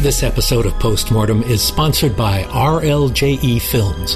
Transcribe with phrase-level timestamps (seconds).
[0.00, 4.14] This episode of Postmortem is sponsored by RLJE Films.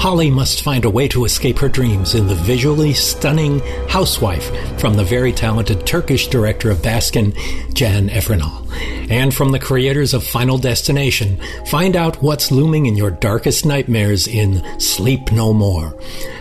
[0.00, 4.94] Holly must find a way to escape her dreams in the visually stunning Housewife from
[4.94, 7.34] the very talented Turkish director of Baskin,
[7.74, 8.66] Can Evrenol.
[9.10, 14.26] And from the creators of Final Destination, find out what's looming in your darkest nightmares
[14.26, 15.94] in Sleep No More.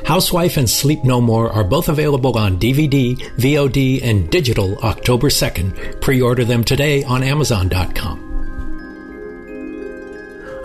[0.06, 6.00] Housewife and Sleep No More are both available on DVD, VOD, and digital October 2nd.
[6.00, 8.27] Pre-order them today on Amazon.com.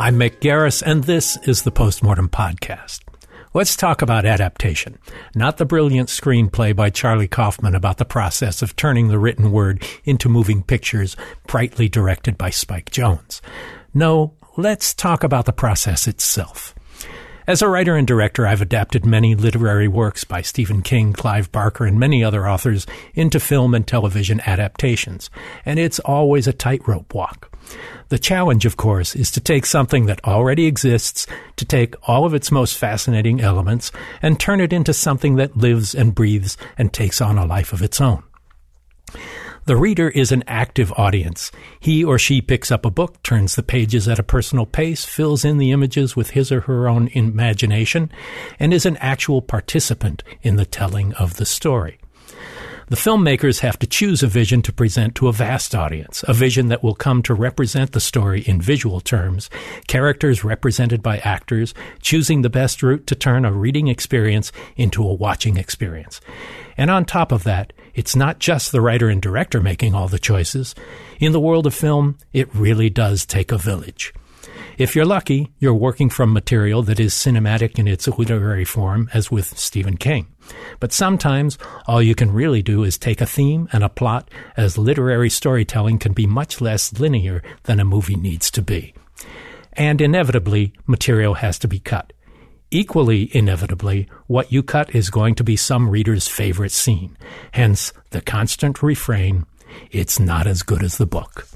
[0.02, 3.02] I'm Mick Garris, and this is the Postmortem Podcast.
[3.54, 4.98] Let's talk about adaptation,
[5.36, 9.86] not the brilliant screenplay by Charlie Kaufman about the process of turning the written word
[10.02, 13.40] into moving pictures, brightly directed by Spike Jonze.
[13.94, 16.74] No, let's talk about the process itself.
[17.46, 21.86] As a writer and director, I've adapted many literary works by Stephen King, Clive Barker,
[21.86, 25.30] and many other authors into film and television adaptations,
[25.64, 27.56] and it's always a tightrope walk.
[28.12, 32.34] The challenge, of course, is to take something that already exists, to take all of
[32.34, 37.22] its most fascinating elements, and turn it into something that lives and breathes and takes
[37.22, 38.22] on a life of its own.
[39.64, 41.50] The reader is an active audience.
[41.80, 45.42] He or she picks up a book, turns the pages at a personal pace, fills
[45.42, 48.12] in the images with his or her own imagination,
[48.60, 51.98] and is an actual participant in the telling of the story.
[52.92, 56.68] The filmmakers have to choose a vision to present to a vast audience, a vision
[56.68, 59.48] that will come to represent the story in visual terms,
[59.86, 65.14] characters represented by actors, choosing the best route to turn a reading experience into a
[65.14, 66.20] watching experience.
[66.76, 70.18] And on top of that, it's not just the writer and director making all the
[70.18, 70.74] choices.
[71.18, 74.12] In the world of film, it really does take a village.
[74.78, 79.30] If you're lucky, you're working from material that is cinematic in its literary form, as
[79.30, 80.26] with Stephen King.
[80.80, 84.78] But sometimes all you can really do is take a theme and a plot, as
[84.78, 88.94] literary storytelling can be much less linear than a movie needs to be.
[89.74, 92.12] And inevitably, material has to be cut.
[92.70, 97.16] Equally inevitably, what you cut is going to be some reader's favorite scene.
[97.52, 99.46] Hence, the constant refrain,
[99.90, 101.46] it's not as good as the book.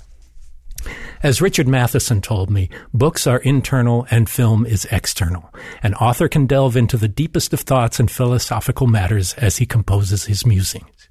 [1.23, 5.53] As Richard Matheson told me, books are internal and film is external.
[5.83, 10.27] An author can delve into the deepest of thoughts and philosophical matters as he composes
[10.27, 11.09] his musings.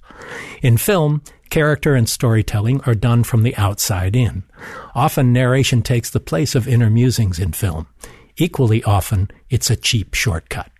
[0.61, 4.43] In film, character and storytelling are done from the outside in.
[4.93, 7.87] Often narration takes the place of inner musings in film.
[8.37, 10.71] Equally often, it's a cheap shortcut.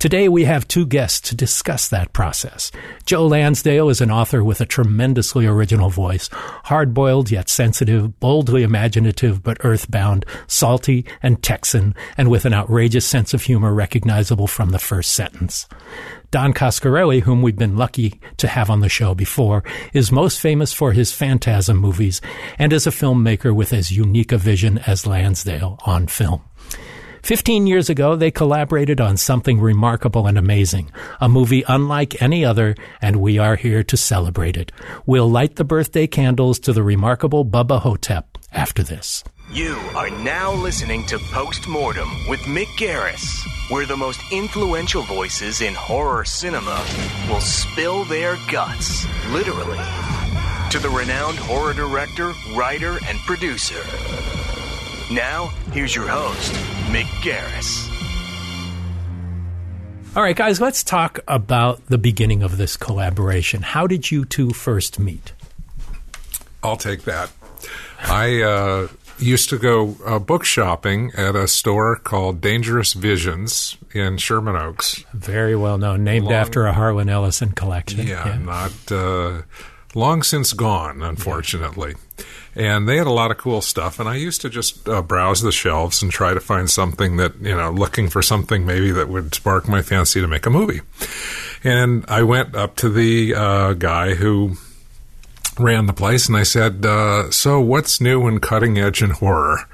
[0.00, 2.72] Today we have two guests to discuss that process.
[3.04, 9.42] Joe Lansdale is an author with a tremendously original voice, hard-boiled yet sensitive, boldly imaginative
[9.42, 14.78] but earthbound, salty and Texan, and with an outrageous sense of humor recognizable from the
[14.78, 15.68] first sentence.
[16.30, 19.62] Don Coscarelli, whom we've been lucky to have on the show before,
[19.92, 22.22] is most famous for his phantasm movies
[22.58, 26.40] and is a filmmaker with as unique a vision as Lansdale on film.
[27.22, 32.74] Fifteen years ago, they collaborated on something remarkable and amazing, a movie unlike any other,
[33.02, 34.72] and we are here to celebrate it.
[35.06, 39.22] We'll light the birthday candles to the remarkable Bubba Ho-Tep after this.
[39.52, 43.26] You are now listening to Postmortem with Mick Garris,
[43.70, 46.84] where the most influential voices in horror cinema
[47.28, 49.78] will spill their guts, literally,
[50.70, 53.82] to the renowned horror director, writer, and producer.
[55.10, 56.52] Now, here's your host,
[56.92, 57.88] Mick Garris.
[60.14, 63.62] All right, guys, let's talk about the beginning of this collaboration.
[63.62, 65.32] How did you two first meet?
[66.62, 67.30] I'll take that.
[68.02, 68.88] I uh,
[69.18, 75.04] used to go uh, book shopping at a store called Dangerous Visions in Sherman Oaks.
[75.12, 78.06] Very well known, named Long, after a Harlan Ellison collection.
[78.06, 78.38] Yeah, yeah.
[78.38, 79.42] not uh,
[79.94, 81.94] long since gone, unfortunately.
[82.54, 84.00] And they had a lot of cool stuff.
[84.00, 87.40] And I used to just uh, browse the shelves and try to find something that
[87.40, 90.80] you know, looking for something maybe that would spark my fancy to make a movie.
[91.62, 94.56] And I went up to the uh, guy who
[95.58, 99.68] ran the place, and I said, uh, "So, what's new and cutting edge in horror?"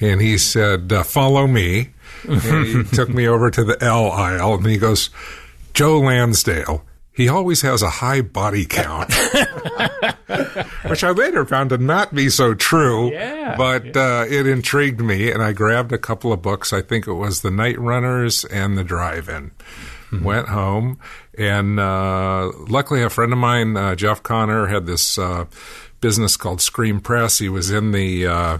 [0.00, 1.90] And he said, uh, "Follow me."
[2.24, 5.10] and he took me over to the L aisle, and he goes,
[5.74, 6.84] "Joe Lansdale."
[7.16, 9.10] He always has a high body count,
[10.84, 13.10] which I later found to not be so true.
[13.10, 13.92] Yeah, but yeah.
[14.02, 16.74] Uh, it intrigued me, and I grabbed a couple of books.
[16.74, 19.52] I think it was The Night Runners and The Drive-In.
[19.52, 20.24] Mm-hmm.
[20.24, 21.00] Went home,
[21.38, 25.46] and uh, luckily, a friend of mine, uh, Jeff Conner, had this uh,
[26.02, 27.38] business called Scream Press.
[27.38, 28.58] He was in the uh,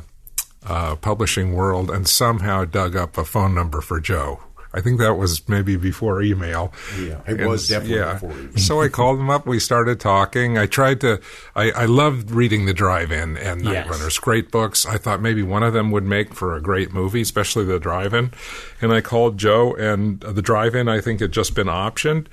[0.64, 4.40] uh, publishing world, and somehow dug up a phone number for Joe
[4.76, 6.72] I think that was maybe before email.
[7.00, 8.12] Yeah, it was definitely yeah.
[8.12, 8.58] before email.
[8.58, 9.46] So I called him up.
[9.46, 10.58] We started talking.
[10.58, 11.20] I tried to.
[11.54, 13.88] I, I loved reading The Drive-In and Night Yes.
[13.88, 14.18] Runners.
[14.18, 14.84] Great books.
[14.84, 18.32] I thought maybe one of them would make for a great movie, especially The Drive-In.
[18.82, 22.26] And I called Joe, and The Drive-In I think had just been optioned,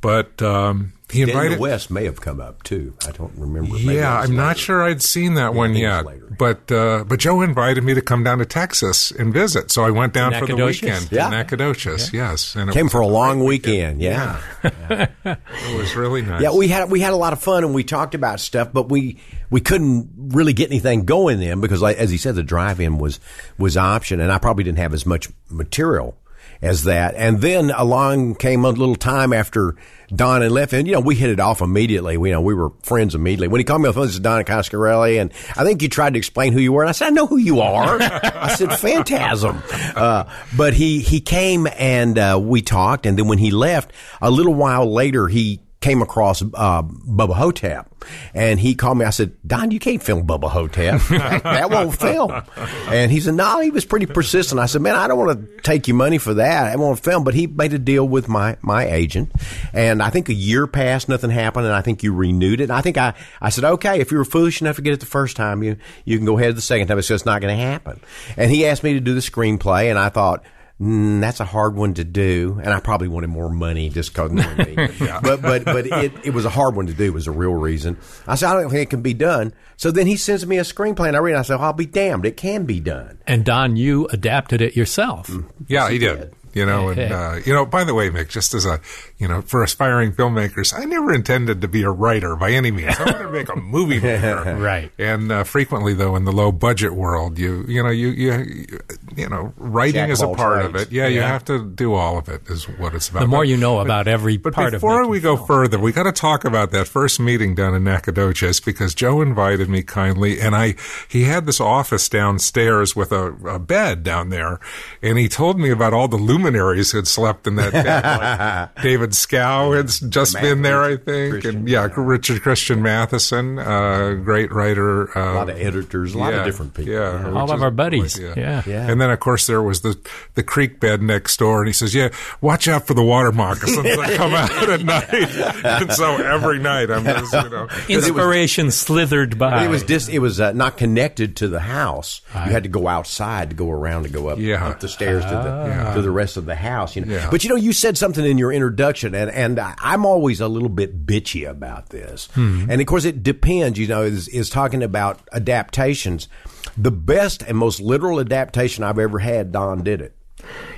[0.00, 1.60] but um, he Daniel invited.
[1.60, 2.94] West may have come up too.
[3.06, 3.74] I don't remember.
[3.74, 6.38] Maybe Yeah, I'm not sure I'd seen that one think it was yet.
[6.38, 9.90] But uh, but Joe invited me to come down to Texas and visit, so I
[9.90, 11.12] went down for the weekend.
[11.12, 11.30] Yeah.
[11.30, 14.00] to Nacogdoches, yes, and it Came was for a long weekend.
[14.00, 14.40] Yeah.
[14.64, 16.42] It was really nice.
[16.42, 18.88] Yeah, we had we had a lot of fun and we talked about stuff, but
[18.88, 19.18] we
[19.48, 23.20] we couldn't really get anything going then because, like, as he said, the drive-in was
[23.58, 26.16] was option, and I probably didn't have as much material
[26.62, 27.14] as that.
[27.14, 29.76] And then along came a little time after
[30.14, 32.16] Don had left, and you know we hit it off immediately.
[32.16, 33.48] We you know we were friends immediately.
[33.48, 35.88] When he called me on the phone, this is Don Coscarelli, and I think you
[35.88, 37.98] tried to explain who you were, and I said I know who you are.
[38.00, 39.62] I said Phantasm,
[39.96, 44.30] uh, but he he came and uh, we talked, and then when he left, a
[44.30, 47.94] little while later he came across uh, Bubba Ho-Tep,
[48.34, 49.04] and he called me.
[49.04, 51.00] I said, "Don, you can't film Bubba Ho-Tep.
[51.44, 52.42] that, won't film."
[52.88, 54.60] And he said, "No." He was pretty persistent.
[54.60, 56.72] I said, "Man, I don't want to take you money for that.
[56.72, 59.30] I won't film." But he made a deal with my my agent,
[59.72, 62.64] and I think a year passed, nothing happened, and I think you renewed it.
[62.64, 64.98] And I think I I said, "Okay, if you were foolish enough to get it
[64.98, 67.56] the first time, you you can go ahead the second time." It's just not going
[67.56, 68.00] to happen.
[68.36, 70.42] And he asked me to do the screenplay, and I thought.
[70.80, 74.30] Mm, that's a hard one to do, and I probably wanted more money just because
[74.30, 74.74] knowing me.
[75.22, 77.14] But but but it, it was a hard one to do.
[77.14, 77.96] Was a real reason.
[78.26, 79.54] I said I don't think it can be done.
[79.78, 81.34] So then he sends me a screenplay, and I read.
[81.34, 81.38] it.
[81.38, 83.18] I said I'll be damned, it can be done.
[83.26, 85.30] And Don, you adapted it yourself.
[85.66, 86.34] yeah, he did.
[86.56, 87.66] You know, and uh, you know.
[87.66, 88.80] By the way, Mick, just as a
[89.18, 92.96] you know, for aspiring filmmakers, I never intended to be a writer by any means.
[92.98, 94.90] I wanted to make a movie maker, Right.
[94.98, 98.66] And uh, frequently, though, in the low budget world, you you know, you you
[99.14, 100.90] you know, writing Jack is a part of it.
[100.90, 102.48] Yeah, you have to do all of it.
[102.48, 103.20] Is what it's about.
[103.20, 104.76] The more But- you know about every But part of it.
[104.78, 105.46] before we go film.
[105.46, 109.68] further, we got to talk about that first meeting down in Nacogdoches because Joe invited
[109.68, 110.74] me kindly, and I
[111.06, 114.58] he had this office downstairs with a, a bed down there,
[115.02, 117.86] and he told me about all the luminaries who had slept in that bed.
[118.76, 121.94] Like David Schow had s- just been there, I think, Christian, and yeah, yeah.
[121.96, 126.74] Richard Christian Matheson, uh, great writer, uh, A lot of editors, a lot of different
[126.74, 126.92] people.
[126.92, 127.32] Yeah, Yeah.
[127.38, 128.18] All of our buddies.
[128.18, 128.34] yeah.
[128.36, 128.62] Yeah.
[128.66, 128.90] Yeah.
[128.90, 129.96] And then, of course, there was the
[130.34, 132.08] the creek bed next door, and he says, "Yeah,
[132.40, 135.12] watch out for the water moccasins that come out at night."
[135.64, 139.64] and so every night, I'm just, you know, Inspiration slithered by.
[139.64, 142.20] It was dis, it was uh, not connected to the house.
[142.34, 144.66] You had to go outside to go around to go up, Yeah.
[144.68, 146.96] up the stairs to the to the rest of the house.
[146.96, 147.28] You know, Yeah.
[147.30, 150.68] but you know, you said something in your introduction, and and I'm always a little
[150.68, 152.28] bit bitchy about this.
[152.36, 153.78] And of course, it depends.
[153.78, 156.28] You know, is is talking about adaptations.
[156.76, 160.14] The best and most literal adaptation I've ever had, Don did it.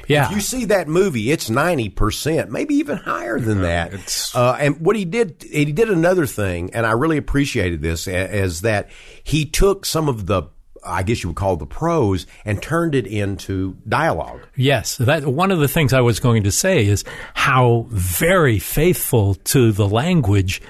[0.07, 0.27] yeah.
[0.29, 3.93] If you see that movie, it's ninety percent, maybe even higher than that.
[4.35, 8.61] Uh, and what he did, he did another thing, and I really appreciated this, is
[8.63, 8.89] that
[9.25, 10.45] he took some of the,
[10.89, 14.41] I guess you would call the prose, and turned it into dialogue.
[14.57, 17.05] Yes, that one of the things I was going to say is
[17.35, 20.63] how very faithful to the language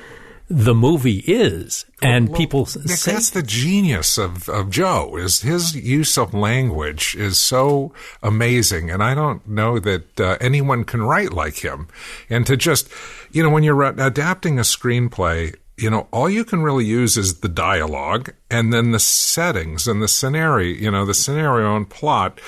[0.51, 5.77] the movie is, and people Mick, say that's the genius of, of Joe is his
[5.77, 7.93] use of language is so
[8.23, 11.89] amazing, and I don't know that uh, anyone can write like him.
[12.31, 12.89] And to just,
[13.31, 17.41] you know, when you're adapting a screenplay, you know, all you can really use is
[17.41, 22.41] the dialogue and then the settings and the scenario, you know, the scenario and plot.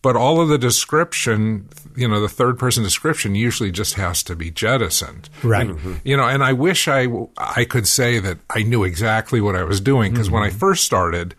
[0.00, 4.36] But all of the description, you know, the third person description usually just has to
[4.36, 5.28] be jettisoned.
[5.42, 5.68] Right.
[6.04, 9.64] You know, and I wish I I could say that I knew exactly what I
[9.64, 10.58] was doing because when I Mm-hmm.
[10.58, 11.34] first started,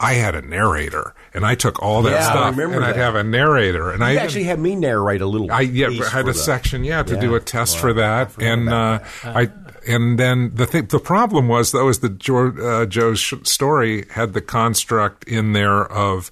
[0.00, 2.96] I had a narrator and I took all that Yeah, I stuff remember and I'd
[2.96, 5.50] have a narrator and I You even- actually had me narrate a little.
[5.50, 7.92] I yeah piece had for a the- section yeah to do a test Wow, for
[7.94, 9.50] that and uh, about I
[9.86, 14.40] and then the thing the problem was though is that uh, Joe's story had the
[14.40, 16.30] construct in there of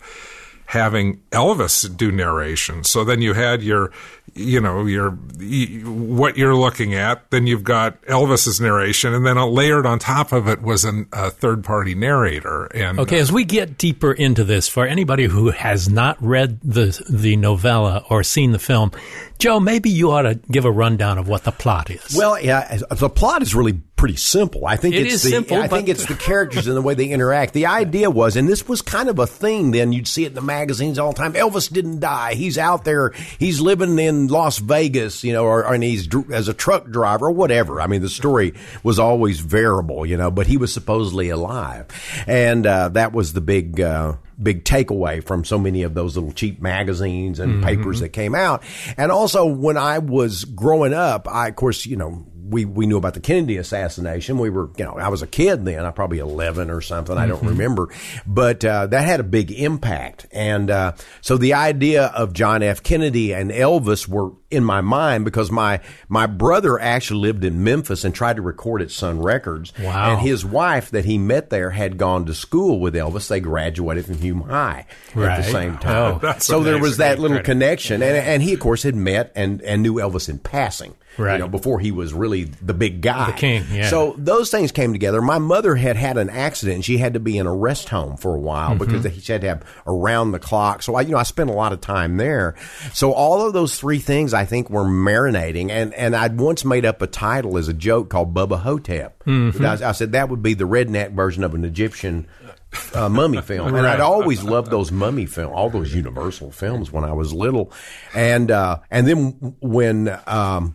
[0.73, 2.83] having Elvis do narration.
[2.83, 3.93] So then you had your
[4.35, 7.31] you know your what you're looking at.
[7.31, 9.13] Then you've got Elvis's narration.
[9.13, 12.65] And then uh, layered on top of it was an, a third party narrator.
[12.75, 16.99] And Okay, as we get deeper into this, for anybody who has not read the
[17.11, 18.93] the novella or seen the film,
[19.39, 22.17] Joe, maybe you ought to give a rundown of what the plot is.
[22.17, 23.73] Well, yeah, the plot is really
[24.03, 24.67] pretty simple.
[24.67, 26.95] I think It it's is the simple, I think it's the characters and the way
[26.95, 27.53] they interact.
[27.53, 29.93] The idea was, and this was kind of a thing then.
[29.93, 31.35] You'd see it in the magazines all the time.
[31.35, 32.35] Elvis didn't die.
[32.35, 33.11] He's out there.
[33.39, 36.91] He's living in Las Vegas, you know, or, or and he's dr- as a truck
[36.91, 37.81] driver or whatever.
[37.81, 41.87] I mean, the story was always variable, you know, but he was supposedly alive,
[42.27, 43.81] and uh, that was the big.
[43.81, 48.35] Uh, big takeaway from so many of those little cheap magazines and papers that came
[48.35, 48.61] out.
[48.97, 52.97] And also when I was growing up, I, of course, you know, we, we knew
[52.97, 54.39] about the Kennedy assassination.
[54.39, 55.85] We were, you know, I was a kid then.
[55.85, 57.17] I probably 11 or something.
[57.17, 57.89] I don't remember.
[58.27, 60.27] But uh, that had a big impact.
[60.33, 62.83] And uh, so the idea of John F.
[62.83, 68.05] Kennedy and Elvis were in my mind because my, my brother actually lived in Memphis
[68.05, 69.73] and tried to record at Sun Records.
[69.79, 70.13] Wow.
[70.13, 73.29] And his wife that he met there had gone to school with Elvis.
[73.29, 76.15] They graduated from Hume High at the same time.
[76.15, 77.47] Oh, that's so there was that little Credit.
[77.47, 78.03] connection.
[78.03, 80.95] And, and he, of course, had met and, and knew Elvis in passing.
[81.19, 81.35] Right.
[81.35, 83.33] You know, before he was really the big guy.
[83.33, 83.89] The king, yeah.
[83.89, 85.21] So those things came together.
[85.21, 88.17] My mother had had an accident and she had to be in a rest home
[88.17, 89.01] for a while Mm-hmm.
[89.03, 90.83] because she had to have around the clock.
[90.83, 92.55] So I, you know, I spent a lot of time there.
[92.95, 96.85] So all of those three things I think were marinating and, and I'd once made
[96.87, 99.25] up a title as a joke called Bubba Ho-Tep.
[99.25, 99.65] Mm-hmm.
[99.65, 102.27] I, I said that would be the redneck version of an Egyptian
[102.95, 107.05] uh, mummy film, and I'd always loved those mummy film, all those Universal films when
[107.05, 107.71] I was little,
[108.15, 110.75] and uh, and then when um,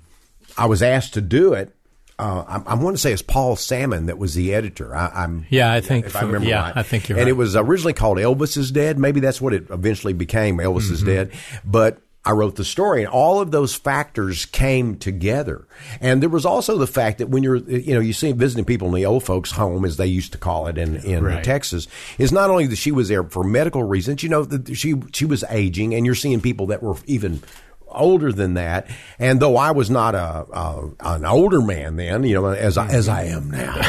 [0.58, 1.74] I was asked to do it,
[2.20, 4.96] uh, I, I want to say it's Paul Sammon that was the editor.
[4.96, 6.78] I, I'm Yeah, I think if I remember yeah, right.
[6.78, 7.30] I think you're and right.
[7.30, 8.98] it was originally called Elvis is Dead.
[8.98, 10.58] Maybe that's what it eventually became.
[10.58, 11.06] Elvis is Mm-hmm.
[11.06, 11.32] Dead,
[11.64, 12.00] but.
[12.26, 15.66] I wrote the story, and all of those factors came together.
[16.02, 18.90] And there was also the fact that when you're, you know, you see visiting people
[18.90, 21.42] in the old folks' home, as they used to call it in in Right.
[21.42, 21.88] Texas,
[22.18, 24.24] is not only that she was there for medical reasons.
[24.24, 27.42] You know, that she she was aging, and you're seeing people that were even
[27.90, 28.88] older than that.
[29.20, 32.88] And though I was not a, a an older man then, you know, as I,
[32.90, 33.82] as I am now,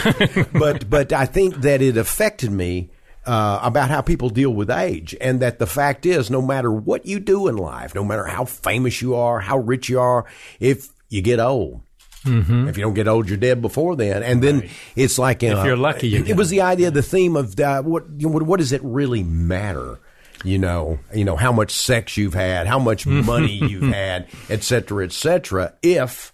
[0.53, 2.91] but but I think that it affected me.
[3.27, 7.05] Uh, about how people deal with age, and that the fact is, no matter what
[7.05, 10.25] you do in life, no matter how famous you are, how rich you are,
[10.61, 11.83] if you get old,
[12.25, 14.23] if you don't get old, you're dead before then.
[14.23, 17.03] And then it's like you If know, you're lucky, you it, was the idea, the
[17.03, 20.01] theme of uh, know, what what does it really matter?
[20.45, 24.63] You know, you know how much sex you've had, how much money you've had, et
[24.63, 25.75] cetera, et cetera.
[25.83, 26.33] If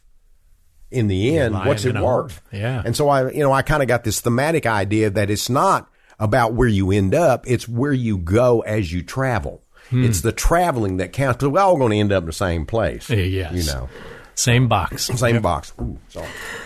[0.90, 2.40] in the end, what's it worth?
[2.52, 2.82] Yeah.
[2.84, 5.88] And so I, you know, I kind of got this thematic idea that it's not
[6.18, 9.62] about where you end up; it's where you go as you travel.
[9.90, 10.04] Hmm.
[10.04, 11.44] It's the traveling that counts.
[11.44, 13.10] We're all going to end up in the same place.
[13.10, 13.52] Uh, yes.
[13.52, 13.88] You know,
[14.34, 15.04] Same box.
[15.06, 15.72] same box.
[15.80, 15.98] Ooh.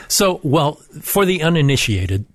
[0.08, 2.26] So, well, for the uninitiated,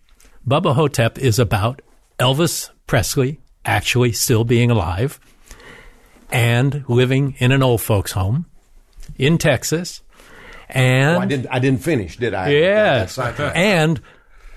[0.48, 1.82] Bubba Ho-Tep is about
[2.20, 5.20] Elvis Presley actually still being alive
[6.32, 8.46] and living in an old folks' home
[9.18, 10.02] in Texas.
[10.70, 11.48] And Oh, I didn't.
[11.52, 12.50] I didn't finish, did I?
[12.50, 13.18] Yes.
[13.40, 14.02] And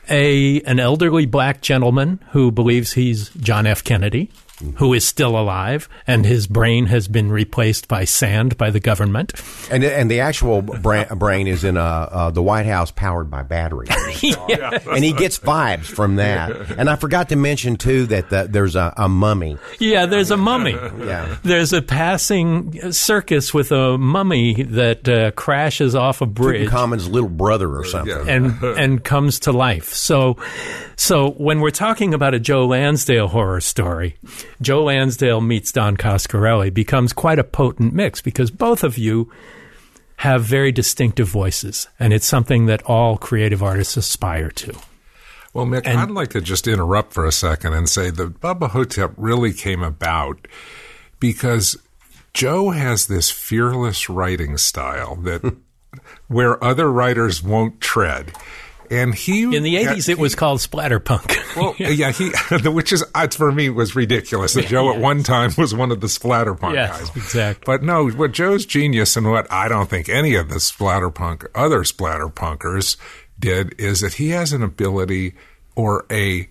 [0.09, 3.83] a an elderly black gentleman who believes he's John F.
[3.85, 4.31] Kennedy,
[4.77, 9.33] who is still alive, and his brain has been replaced by sand by the government.
[9.71, 13.43] And and the actual brain, brain is in uh, uh, the White House, powered by
[13.43, 16.47] battery, and he gets vibes from that.
[16.77, 19.57] And I forgot to mention too that the, there's a, a mummy.
[19.79, 20.73] Yeah, there's a mummy.
[20.73, 21.37] Yeah.
[21.43, 27.31] There's a passing circus with a mummy that uh, crashes off a bridge Common's little
[27.31, 28.15] brother or something.
[28.15, 28.33] Yeah.
[28.33, 29.95] and and comes to life.
[29.95, 30.37] So
[30.97, 34.17] so when we're talking about a Joe Lansdale horror story,
[34.61, 39.31] Joe Lansdale meets Don Coscarelli becomes quite a potent mix because both of you
[40.19, 44.75] have very distinctive voices and it's something that all creative artists aspire to.
[45.53, 49.13] Well, Mick, I'd like to just interrupt for a second and say that Bubba Ho-Tep
[49.17, 50.47] really came about
[51.19, 51.79] because
[52.35, 55.57] Joe has this fearless writing style that
[56.29, 58.33] where other writers won't tread.
[58.91, 61.37] And he In the 80s it was called splatterpunk.
[61.57, 62.31] well, yeah, he
[62.69, 66.01] which is uh, for me was ridiculous that Joe at one time was one of
[66.01, 67.17] the splatterpunk Yes, guys.
[67.17, 67.63] exactly.
[67.67, 71.81] But no, what Joe's genius and what I don't think any of the splatterpunk other
[71.81, 72.97] splatterpunkers
[73.39, 75.35] did is that he has an ability
[75.75, 76.49] or a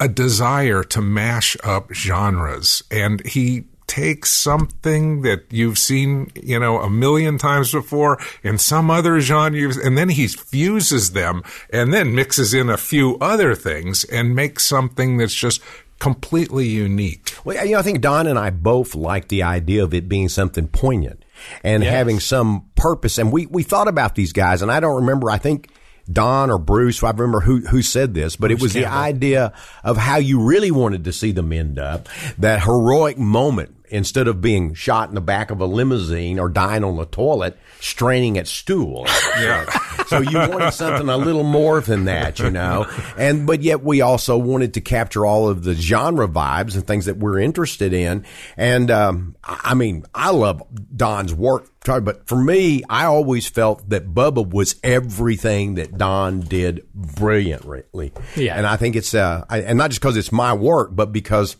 [0.00, 6.78] a desire to mash up genres and he takes something that you've seen, you know,
[6.78, 12.14] a million times before in some other genre and then he fuses them and then
[12.14, 15.60] mixes in a few other things and makes something that's just
[15.98, 17.34] completely unique.
[17.44, 20.30] Well, you know, I think Don and I both like the idea of it being
[20.30, 21.22] something poignant
[21.62, 23.18] and having some purpose.
[23.18, 25.68] And we, we thought about these guys, and I don't remember, I think
[26.10, 29.52] Don or Bruce, I remember who, who said this, but it was the idea
[29.84, 32.08] of how you really wanted to see them end up,
[32.38, 33.76] that heroic moment.
[33.92, 37.58] Instead of being shot in the back of a limousine or dying on the toilet,
[37.78, 39.06] straining at stool.
[39.38, 39.64] Yeah.
[40.06, 42.86] So you wanted something a little more than that, you know.
[43.16, 47.06] And but yet we also wanted to capture all of the genre vibes and things
[47.06, 48.24] that we're interested in.
[48.56, 50.62] And um, I mean, I love
[50.94, 56.86] Don's work, but for me, I always felt that Bubba was everything that Don did
[56.94, 58.12] brilliantly.
[58.36, 58.56] Yeah.
[58.56, 61.56] And I think it's uh, I, and not just because it's my work, but because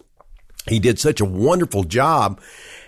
[0.68, 2.40] he did such a wonderful job.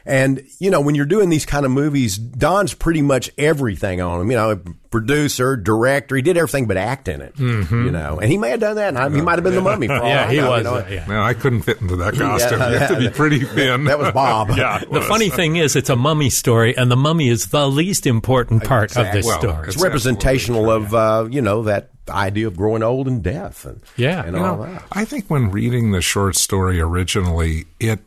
[0.06, 4.20] And, you know, when you're doing these kind of movies, Don's pretty much everything on
[4.20, 4.30] him.
[4.30, 7.38] You know, producer, director, he did everything but act in it.
[7.38, 8.94] You know, and he may have done that.
[8.94, 9.86] And he might have been the mummy.
[9.86, 10.74] For all Yeah, I he know, was, You know?
[10.74, 11.06] uh, yeah.
[11.06, 12.60] No, I couldn't fit into that costume.
[12.60, 13.84] you have to be pretty thin.
[13.84, 14.50] That was Bob.
[14.56, 14.82] yeah.
[14.82, 15.08] it The was.
[15.08, 18.96] funny thing is, it's a mummy story, and the mummy is the least important part
[18.96, 19.68] of this Well, story.
[19.68, 23.64] It's representational of, uh, you know, that idea of growing old and death.
[23.64, 24.22] And, Yeah.
[24.22, 24.82] And all know, that.
[24.92, 28.00] I think when reading the short story originally, it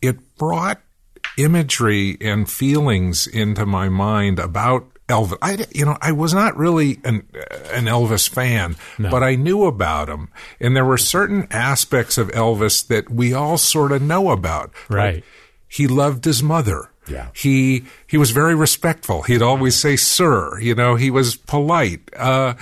[0.00, 0.80] it brought
[1.36, 5.38] imagery and feelings into my mind about Elvis.
[5.40, 7.26] I, you know, I was not really an
[7.72, 10.28] an Elvis fan, but I knew about him,
[10.58, 14.72] and there were certain aspects of Elvis that we all sort of know about.
[14.88, 15.24] Like, Right.
[15.68, 16.90] he loved his mother.
[17.08, 17.28] Yeah.
[17.34, 19.22] He he was very respectful.
[19.22, 22.10] He'd always say "sir." You know, he was polite.
[22.16, 22.54] Uh,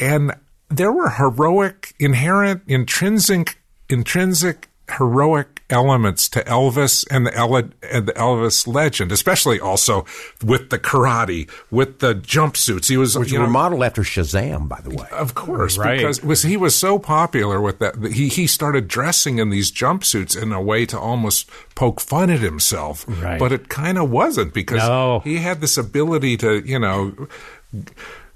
[0.00, 0.34] and
[0.68, 8.12] there were heroic, inherent, intrinsic, intrinsic heroic elements to Elvis and the, Ele- and the
[8.12, 10.04] Elvis legend, especially also
[10.44, 12.88] with the karate, with the jumpsuits.
[12.88, 15.06] He was Which you were know, modeled after Shazam, by the way.
[15.10, 15.96] of course, Right.
[15.96, 18.00] because was he was so popular with that.
[18.02, 22.28] that He he started dressing in these jumpsuits in a way to almost poke fun
[22.30, 23.38] at himself, Right.
[23.38, 25.20] but it kind of wasn't because No.
[25.24, 27.14] he had this ability to you know.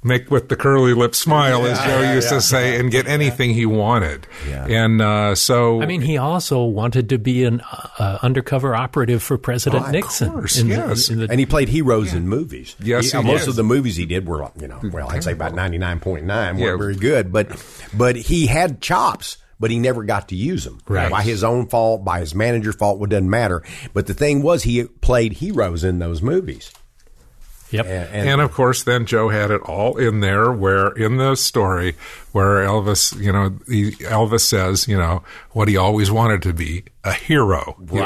[0.00, 3.66] Make with the curly lip smile, as Joe used to say, and get anything he
[3.66, 4.28] wanted.
[4.48, 4.64] Yeah.
[4.66, 7.60] And uh, so, I mean, he also wanted to be an
[7.98, 10.30] uh, undercover operative for President Oh, of Nixon.
[10.30, 11.08] course, in the- yes.
[11.10, 12.76] in the- And he played heroes in movies.
[12.80, 13.48] Yes, he most did.
[13.48, 16.24] of the movies he did were, you know, well, I'd say about ninety nine point
[16.24, 17.48] nine weren't very good, but
[17.92, 19.38] but he had chops.
[19.60, 20.78] But he never got to use them.
[20.86, 21.10] Right.
[21.10, 23.64] By his own fault, by his manager's fault, it doesn't matter.
[23.92, 26.70] But the thing was, he played heroes in those movies.
[27.70, 27.86] Yep.
[27.86, 31.34] And, and, and of course, then Joe had it all in there, where in the
[31.36, 31.96] story,
[32.32, 35.22] where Elvis, you know, he, Elvis says, you know,
[35.52, 37.76] what he always wanted to be a hero.
[37.92, 38.00] you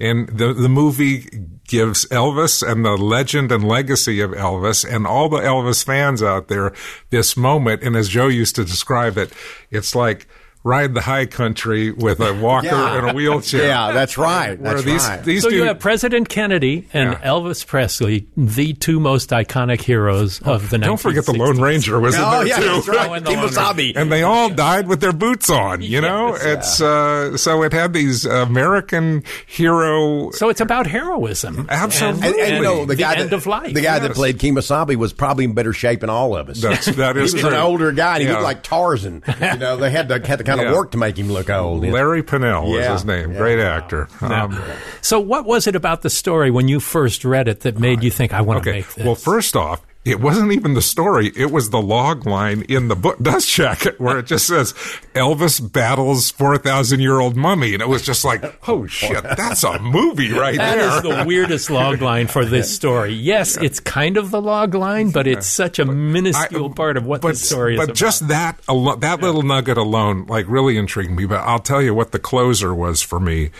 [0.00, 0.08] know.
[0.08, 1.28] And the the movie
[1.66, 6.48] gives Elvis and the legend and legacy of Elvis and all the Elvis fans out
[6.48, 6.72] there
[7.10, 7.82] this moment.
[7.82, 9.32] And as Joe used to describe it,
[9.70, 10.26] it's like
[10.64, 12.98] ride the high country with a walker Yeah.
[12.98, 13.66] and a wheelchair.
[13.66, 14.60] yeah, that's right.
[14.62, 15.24] That's these right.
[15.24, 17.28] these So you have President Kennedy and Yeah.
[17.30, 20.80] Elvis Presley, the two most iconic heroes of the 1960s.
[20.84, 22.64] don't forget the Lone Ranger was in oh, there yeah, too.
[22.66, 23.10] that's right.
[23.10, 23.96] Oh, and the Kemosabe.
[23.96, 25.82] and they all died with their boots on.
[25.82, 30.30] You know, it's uh, so it had these American hero.
[30.30, 31.66] So it's about heroism.
[31.68, 32.28] Absolutely.
[32.28, 33.74] And, and, you know, the, the guy end that, of life.
[33.74, 34.16] The guy that Yes.
[34.16, 36.60] played Kemosabe was probably in better shape than all of us.
[36.60, 37.50] That's that he is was true.
[37.50, 38.34] an older guy, and he Yeah.
[38.34, 39.22] looked like Tarzan.
[39.40, 40.78] You know, they had to had to kind of Yeah.
[40.78, 41.84] work to make him look old.
[41.84, 43.32] Larry Pennell was his name.
[43.32, 43.38] Yeah.
[43.38, 44.08] Great actor.
[44.20, 44.58] Um,
[45.00, 48.10] So what was it about the story when you first read it that made you
[48.10, 48.78] think, I want to okay.
[48.78, 49.04] make this?
[49.04, 49.80] Well, first off.
[50.04, 51.30] It wasn't even the story.
[51.36, 54.72] It was the log line in the book dust jacket where it just says
[55.14, 57.72] Elvis battles 4,000 year old mummy.
[57.72, 61.24] And it was just like, oh shit, that's a movie right That That is the
[61.24, 63.12] weirdest log line for this story.
[63.12, 67.06] Yes, it's kind of the log line, but it's such a minuscule I- part of
[67.06, 71.26] what the story is but just that that little nugget alone, like, really intrigued me.
[71.26, 73.50] But I'll tell you what the closer was for me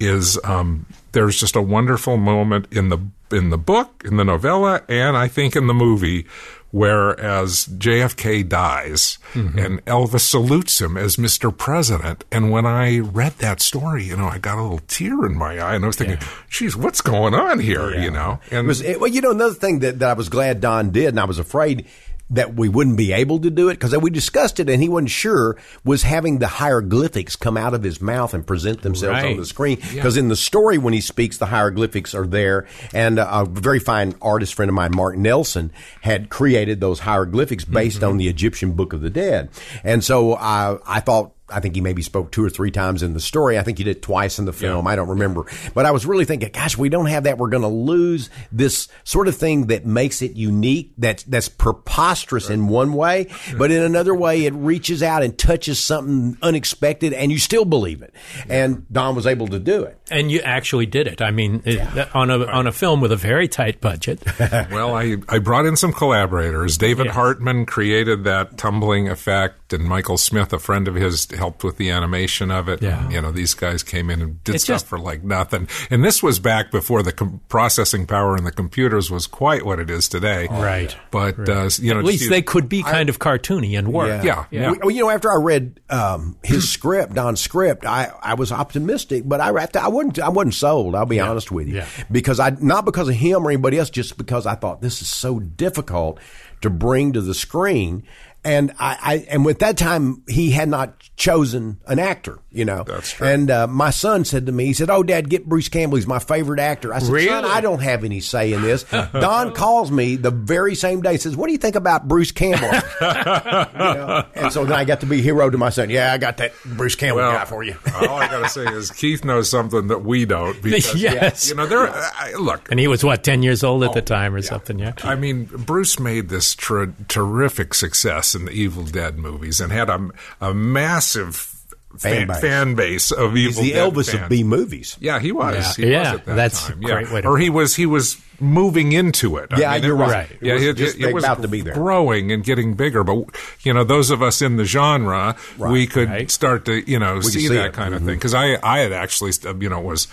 [0.00, 2.98] is um, there's just a wonderful moment in the
[3.30, 6.26] in the book, in the novella, and I think in the movie.
[6.70, 9.58] Where as JFK dies Mm-hmm.
[9.58, 11.54] and Elvis salutes him as Mr.
[11.56, 12.24] President.
[12.30, 15.58] And when I read that story, you know, I got a little tear in my
[15.58, 16.18] eye and I was thinking,
[16.50, 17.94] geez, what's going on here?
[17.98, 18.38] You know?
[18.50, 20.90] It And was, it, well, you know, another thing that, that I was glad Don
[20.90, 21.86] did, and I was afraid
[22.30, 23.74] that we wouldn't be able to do it?
[23.74, 27.82] Because we discussed it and he wasn't sure was having the hieroglyphics come out of
[27.82, 29.32] his mouth and present themselves Right.
[29.32, 29.78] on the screen.
[29.94, 32.66] Because in the story when he speaks the hieroglyphics are there.
[32.92, 37.64] And uh, a very fine artist friend of mine Mark Nelson had created those hieroglyphics
[37.64, 39.48] based on the Egyptian Book of the Dead.
[39.82, 43.14] And so I I thought I think he maybe spoke two or three times in
[43.14, 43.58] the story.
[43.58, 44.86] I think he did twice in the film.
[44.86, 45.46] I don't remember.
[45.74, 47.38] But I was really thinking, gosh, we don't have that.
[47.38, 50.92] We're going to lose this sort of thing that makes it unique.
[50.98, 55.78] That's, that's preposterous in one way, but in another way, it reaches out and touches
[55.82, 58.12] something unexpected and you still believe it.
[58.48, 59.98] And Don was able to do it.
[60.10, 61.20] and you actually did it.
[61.22, 61.80] I mean, it,
[62.14, 64.22] on a on a film with a very tight budget.
[64.70, 66.76] Well, I, I brought in some collaborators.
[66.78, 67.14] David Yes.
[67.14, 71.88] Hartman created that tumbling effect, and Michael Smith, a friend of his, helped with the
[71.90, 72.82] animation of it.
[72.82, 73.02] Yeah.
[73.04, 75.68] And, you know, these guys came in and did It's stuff just- for like nothing.
[75.90, 79.78] And this was back before the com- processing power in the computers was quite what
[79.78, 80.48] it is today.
[80.50, 80.94] Right.
[81.10, 84.22] But uh, you know, At least just- they could be kind of cartoony and work.
[84.22, 84.72] Yeah, yeah.
[84.82, 89.22] Well, you know, after I read um, his script, Don's script, I, I was optimistic,
[89.26, 90.94] but I after, I wasn't I wasn't sold.
[90.94, 91.86] I'll be honest with you, Yeah.
[92.10, 95.08] because I not because of him or anybody else, just because I thought this is
[95.08, 96.18] so difficult
[96.62, 98.02] to bring to the screen.
[98.44, 102.84] And I, I and with that time he had not chosen an actor, you know.
[102.84, 103.26] That's true.
[103.26, 105.96] And uh, my son said to me, he said, "Oh, Dad, get Bruce Campbell.
[105.96, 107.28] He's my favorite actor." I said, Really?
[107.28, 111.16] "Son, I don't have any say in this." Don calls me the very same day,
[111.16, 112.70] says, "What do you think about Bruce Campbell?"
[113.00, 114.24] You know?
[114.34, 115.90] And so then I got to be hero to my son.
[115.90, 117.76] Yeah, I got that Bruce Campbell Well, guy for you.
[117.94, 120.60] all I got to say is Keith knows something that we don't.
[120.62, 121.48] Because, Yes.
[121.48, 121.88] You know, there.
[121.90, 124.78] I, look, And he was what ten years old at the time or something.
[124.78, 124.94] Yeah.
[125.02, 129.88] I mean, Bruce made this ter- terrific success in the Evil Dead movies and had
[129.90, 130.08] a,
[130.40, 131.54] a massive
[131.96, 132.40] Fan fan, base.
[132.40, 134.22] fan base of He's Evil the Dead Elvis fans.
[134.24, 134.96] of B movies.
[135.00, 135.78] Yeah, he was.
[135.78, 135.84] Yeah.
[135.86, 136.78] He Yeah, was at that that's time.
[136.78, 137.74] a great way to or he was.
[137.76, 139.48] He was moving into it.
[139.52, 140.30] I Yeah, mean, you're it was- right.
[140.30, 141.72] It Yeah, was it, just it, it was about to be there.
[141.72, 143.02] growing and getting bigger.
[143.04, 143.24] But
[143.62, 146.30] you know, those of us in the genre, we could Right.
[146.30, 147.72] start to you know see, see that it.
[147.72, 148.06] kind of Mhm.
[148.06, 148.14] thing.
[148.16, 150.08] Because I, I had actually, you know, was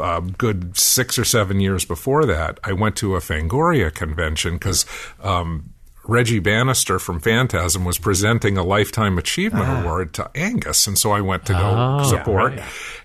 [0.00, 2.60] uh, good six or seven years before that.
[2.62, 4.86] I went to a Fangoria convention because.
[5.20, 5.70] Um,
[6.08, 9.82] Reggie Bannister from Phantasm was presenting a Lifetime Achievement ah.
[9.82, 12.02] Award to Angus, and so I went to go ah.
[12.02, 12.58] support.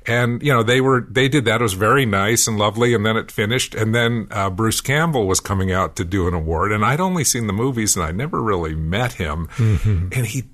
[0.07, 1.59] And you know they were they did that.
[1.59, 3.75] It was very nice and lovely, and then it finished.
[3.75, 7.25] And then uh, Bruce Campbell was coming out to do an award, and I'd only
[7.25, 9.47] seen the movies, and I never really met him.
[9.57, 10.07] Mm-hmm.
[10.13, 10.45] And he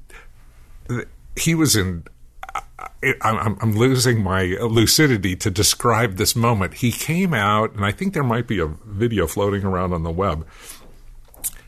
[1.37, 2.03] he was in.
[3.21, 6.75] I'm, I'm losing my lucidity to describe this moment.
[6.75, 10.11] He came out, and I think there might be a video floating around on the
[10.11, 10.45] web.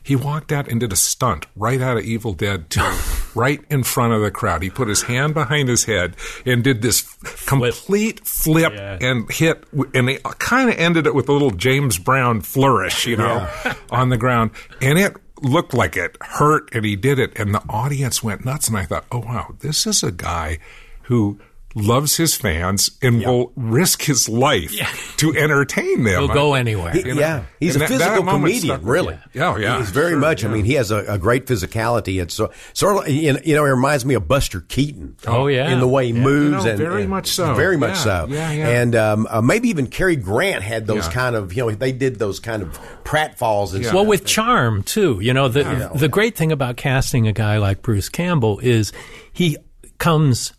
[0.02, 2.80] He walked out and did a stunt right out of Evil Dead 2,
[3.34, 4.62] right in front of the crowd.
[4.62, 7.02] He put his hand behind his head and did this
[7.46, 8.98] complete flip Yeah.
[9.00, 13.16] and hit, and he kind of ended it with a little James Brown flourish, you
[13.16, 13.48] know,
[13.90, 14.50] on the ground.
[14.80, 18.68] And it looked like it hurt, and he did it, and the audience went nuts.
[18.68, 20.58] And I thought, oh, wow, this is a guy
[21.02, 21.38] who
[21.74, 24.72] loves his fans and will risk his life
[25.16, 26.18] to entertain them.
[26.24, 26.92] He'll go anywhere.
[26.92, 29.18] He- You know, yeah, he's and a that- that physical moment comedian, stuck- really.
[29.32, 29.78] Yeah, oh, yeah.
[29.78, 30.44] He's very Sure, much.
[30.44, 32.20] I mean, he has a, a great physicality.
[32.22, 35.16] It's so, sort of, you know, you know, it reminds me of Buster Keaton.
[35.26, 35.70] Oh, yeah.
[35.70, 36.20] in the way he Yeah.
[36.20, 37.54] moves, You know, and very and much so.
[37.54, 38.26] very much Yeah, so.
[38.28, 38.68] yeah, yeah.
[38.68, 41.12] And um, uh, maybe even Cary Grant had those Yeah.
[41.12, 43.88] kind of, you know, they did those kind of pratfalls and Yeah.
[43.90, 43.94] stuff.
[43.94, 45.18] Well, with charm too.
[45.20, 48.92] You know, the the great thing about casting a guy like Bruce Campbell is
[49.32, 49.56] he
[49.98, 50.52] comes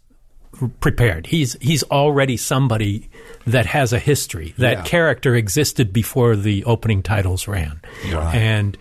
[0.79, 1.27] prepared.
[1.27, 3.09] He's he's already somebody
[3.47, 4.53] that has a history.
[4.57, 4.83] That Yeah.
[4.83, 8.77] character existed before the opening titles ran, and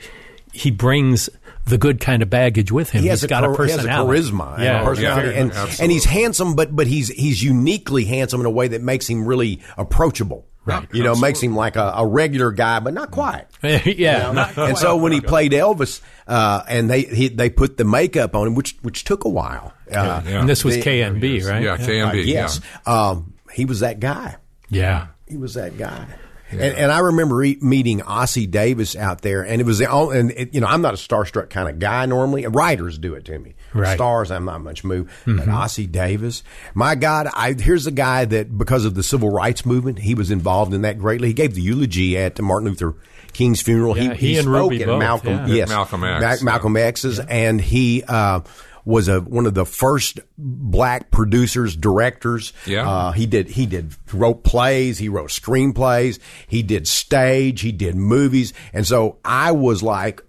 [0.53, 1.29] he brings
[1.65, 3.03] the good kind of baggage with him.
[3.03, 4.21] he has He's a, got char- a he has a personality.
[4.31, 8.05] charisma and Yeah, a personality, yeah, and, and he's handsome, but but he's he's uniquely
[8.05, 10.45] handsome in a way that makes him really approachable.
[10.65, 10.89] Right.
[10.93, 13.47] You know, makes him like a, a regular guy, but not quite.
[13.63, 14.31] yeah.
[14.31, 18.37] not and so when he played Elvis, uh, and they he, they put the makeup
[18.37, 19.73] on him, which which took a while.
[19.91, 20.41] Uh, Yeah.
[20.41, 21.63] And this was The- KNB, right?
[21.63, 22.25] Yeah, KNB.
[22.27, 24.37] yes, um, he was that guy.
[24.69, 25.09] Yeah.
[25.29, 26.07] He was that guy.
[26.51, 30.19] And, and I remember e- meeting Ossie Davis out there, and it was the only,
[30.19, 32.45] and it, you know, I'm not a starstruck kind of guy normally.
[32.45, 33.55] and Writers do it to me.
[33.75, 33.95] Right.
[33.95, 35.11] Stars, I'm not much moved.
[35.25, 36.43] But Ossie Davis,
[36.75, 40.31] my God, I, here's a guy that because of the civil rights movement, he was
[40.31, 41.29] involved in that greatly.
[41.29, 42.95] He gave the eulogy at Martin Luther
[43.33, 43.97] King's funeral.
[43.97, 45.55] Yeah, he and spoke Ruby at both, Malcolm, yeah.
[45.55, 46.37] yes, Malcolm X, Ma- yeah.
[46.43, 48.41] Malcolm X's, and he uh,
[48.85, 52.53] was a one of the first black producers, directors.
[52.67, 52.89] Yeah.
[52.89, 57.95] Uh, he did he did wrote plays, he wrote screenplays, he did stage, he did
[57.95, 60.23] movies, and so I was like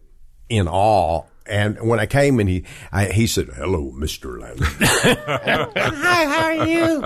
[0.49, 1.23] in awe.
[1.45, 6.67] And when I came and he I, he said, "Hello, Mister Landon." Hi, how are
[6.67, 7.01] you?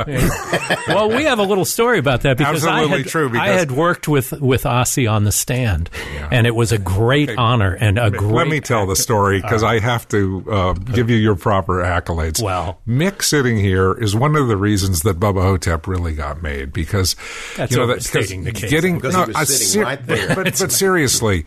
[0.87, 3.71] well, we have a little story about that because I Absolutely had, true, I had
[3.71, 5.89] worked with with Ossie on the stand,
[6.31, 8.31] and it was a great honor and a great.
[8.31, 12.41] Let me tell the story because I have to uh, give you your proper accolades.
[12.41, 12.79] Well.
[12.87, 17.15] Mick sitting here is one of the reasons that Bubba Ho-Tep really got made because
[17.55, 18.69] That's you know overstating the case.
[18.69, 20.35] Getting Because he was I sitting right there.
[20.35, 21.45] but, but seriously.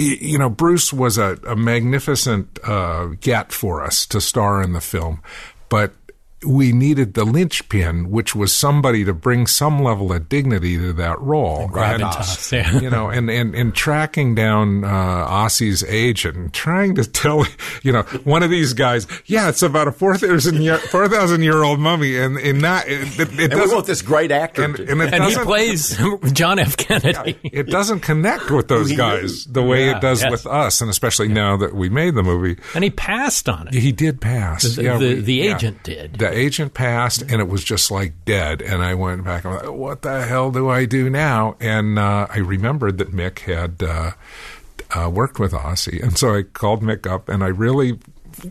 [0.00, 4.80] You know, Bruce was a, a magnificent uh, get for us to star in the
[4.80, 5.22] film,
[5.68, 5.92] but
[6.46, 11.20] we needed the linchpin, which was somebody to bring some level of dignity to that
[11.20, 11.68] role.
[11.68, 12.80] gravitas, yeah.
[12.80, 17.44] you know, and, and, and tracking down uh, Ossie's agent and trying to tell,
[17.82, 21.78] you know, one of these guys, yeah, it's about a 4,000 year, 4,000 year old
[21.78, 24.64] mummy, and, and not, it, it, it And we want this great actor.
[24.64, 25.98] and, and it and he plays
[26.32, 26.76] John F.
[26.76, 27.38] Kennedy.
[27.44, 30.30] it doesn't connect with those guys the way Yeah, it does yes.
[30.30, 32.56] with us, and especially now that we made the movie.
[32.74, 33.74] and he passed on it.
[33.74, 34.62] He did pass.
[34.62, 35.54] The- yeah, the- we- the yeah.
[35.56, 36.22] agent did.
[36.30, 38.62] The agent passed, and it was just like dead.
[38.62, 39.44] And I went back.
[39.44, 41.56] I'm like, what the hell do I do now?
[41.60, 44.12] And uh, I remembered that Mick had uh,
[44.94, 47.98] uh, worked with Ossie, and so I called Mick up, and I really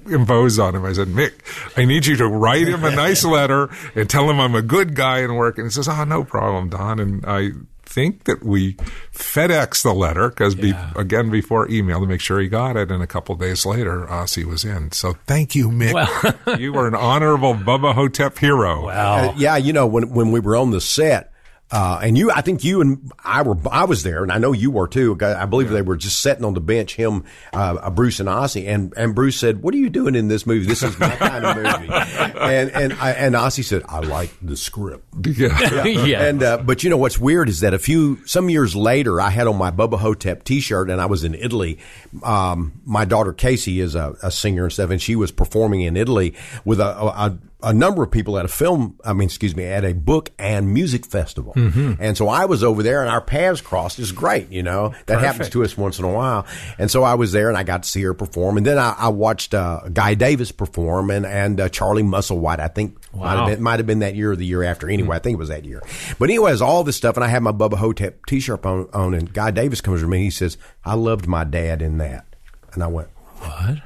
[0.07, 0.85] imposed on him.
[0.85, 1.33] I said, Mick,
[1.77, 4.95] I need you to write him a nice letter and tell him I'm a good
[4.95, 5.57] guy and work.
[5.57, 6.99] And he says, Oh, no problem, Don.
[6.99, 7.51] And I
[7.89, 8.75] think that we
[9.13, 10.91] FedEx the letter because Yeah.
[10.93, 14.05] be, again before email to make sure he got it, and a couple days later,
[14.07, 14.91] Ossie was in.
[14.91, 16.59] So thank you, Mick.
[16.59, 18.85] you were an honorable Bubba Ho-Tep hero.
[18.85, 19.29] Wow.
[19.29, 21.33] Uh, yeah, you know when when we were on the set,
[21.71, 24.53] uh, and you, I think you and I were, I was there, and I know
[24.53, 25.17] you were too.
[25.21, 28.91] I believe they were just sitting on the bench, him, uh, Bruce and Ossie, and
[28.97, 30.65] and Bruce said, "What are you doing in this movie?
[30.65, 31.93] This is my kind of movie."
[32.39, 35.83] and and I, and Ossie said, "I like the script." Yeah.
[35.85, 36.23] yeah.
[36.23, 39.29] And uh, but you know what's weird is that a few some years later, I
[39.29, 41.77] had on my Bubba Ho-Tep T-shirt, and I was in Italy.
[42.23, 45.97] Um, my daughter Casey is a, a singer and stuff, and she was performing in
[45.97, 46.33] Italy
[46.65, 48.97] with a, a, a number of people at a film.
[49.03, 51.53] I mean, excuse me, at a book and music festival.
[51.55, 53.99] And so I was over there, and our paths crossed.
[53.99, 54.93] It's great, you know.
[55.07, 56.45] That happens to us once in a while.
[56.77, 58.57] And so I was there, and I got to see her perform.
[58.57, 62.59] And then I, I watched uh, Guy Davis perform, and and uh, Charlie Musselwhite.
[62.59, 63.45] I think might have Wow.
[63.47, 64.89] been might have been that year or the year after.
[64.89, 65.81] Anyway, I think it was that year.
[66.17, 69.33] But anyways, all this stuff, and I had my Bubba Ho-Tep T-shirt on, on, and
[69.33, 70.19] Guy Davis comes to me.
[70.23, 72.25] He says, "I loved my dad in that,"
[72.73, 73.79] and I went, What?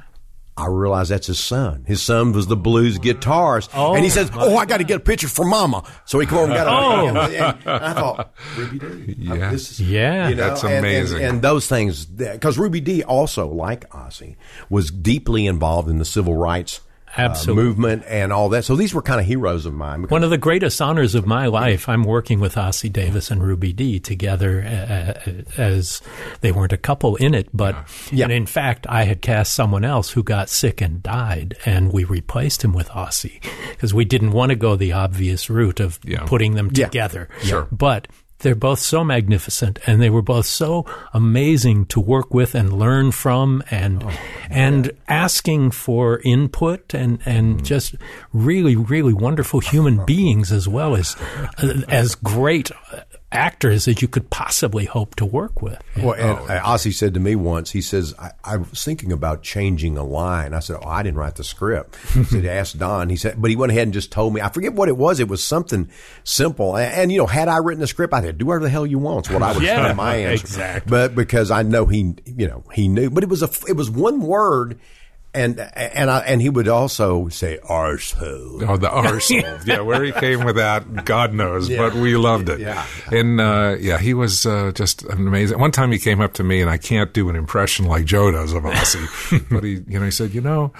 [0.56, 1.84] I realized that's his son.
[1.84, 3.70] His son was the blues guitarist.
[3.74, 5.82] Oh, and he oh, says, Oh, I got to get a picture for mama.
[6.04, 7.06] So he came over and got a Oh.
[7.08, 9.14] and, and I thought, Ruby Dee.
[9.24, 9.50] Yeah.
[9.50, 10.30] This is, Yeah.
[10.32, 11.24] That's and- and- amazing.
[11.24, 14.36] And, those things, because Ruby Dee also, like Ossie,
[14.70, 16.80] was deeply involved in the civil rights
[17.16, 17.64] uh, Absolutely.
[17.64, 18.64] movement and all that.
[18.64, 20.04] So these were kind of heroes of mine.
[20.04, 23.72] One of the greatest honors of my life, I'm working with Ossie Davis and Ruby
[23.72, 26.02] Dee together uh, as
[26.40, 27.76] they weren't a couple in it, but
[28.12, 28.24] Yeah.
[28.24, 32.04] and in fact, I had cast someone else who got sick and died, and we
[32.04, 36.24] replaced him with Ossie because we didn't want to go the obvious route of Yeah.
[36.26, 36.86] putting them Yeah.
[36.86, 37.28] together.
[37.42, 37.68] Sure.
[37.70, 38.08] But
[38.44, 43.10] they're both so magnificent and they were both so amazing to work with and learn
[43.10, 44.12] from and oh,
[44.50, 47.64] and asking for input and and mm.
[47.64, 47.96] just
[48.32, 51.16] really really wonderful human beings as well as
[51.88, 52.70] as great
[53.34, 55.78] actors as you could possibly hope to work with.
[55.96, 59.42] Well, and uh, Ossie said to me once, he says, I, I was thinking about
[59.42, 60.54] changing a line.
[60.54, 61.96] I said, Oh, I didn't write the script.
[62.14, 63.08] He said, Ask Don.
[63.10, 64.40] He said, but he went ahead and just told me.
[64.40, 65.20] I forget what it was.
[65.20, 65.90] It was something
[66.22, 66.76] simple.
[66.76, 68.86] And, and, you know, had I written the script, I said, Do whatever the hell
[68.86, 69.26] you want.
[69.26, 70.44] Is what I would Yeah, say my answer.
[70.44, 70.90] exactly.
[70.90, 73.10] But because I know he, you know, he knew.
[73.10, 74.78] But it was a, it was one word.
[75.34, 78.68] And and I, and he would also say arsehole.
[78.68, 79.66] Oh, the arsehole.
[79.66, 82.60] yeah, where he came with that, God knows, but we loved it.
[82.60, 82.86] Yeah.
[83.10, 85.58] And, uh, yeah, he was uh, just amazing.
[85.58, 88.30] One time he came up to me, and I can't do an impression like Joe
[88.30, 90.72] does of Ossie, but he, you know, he said, you know,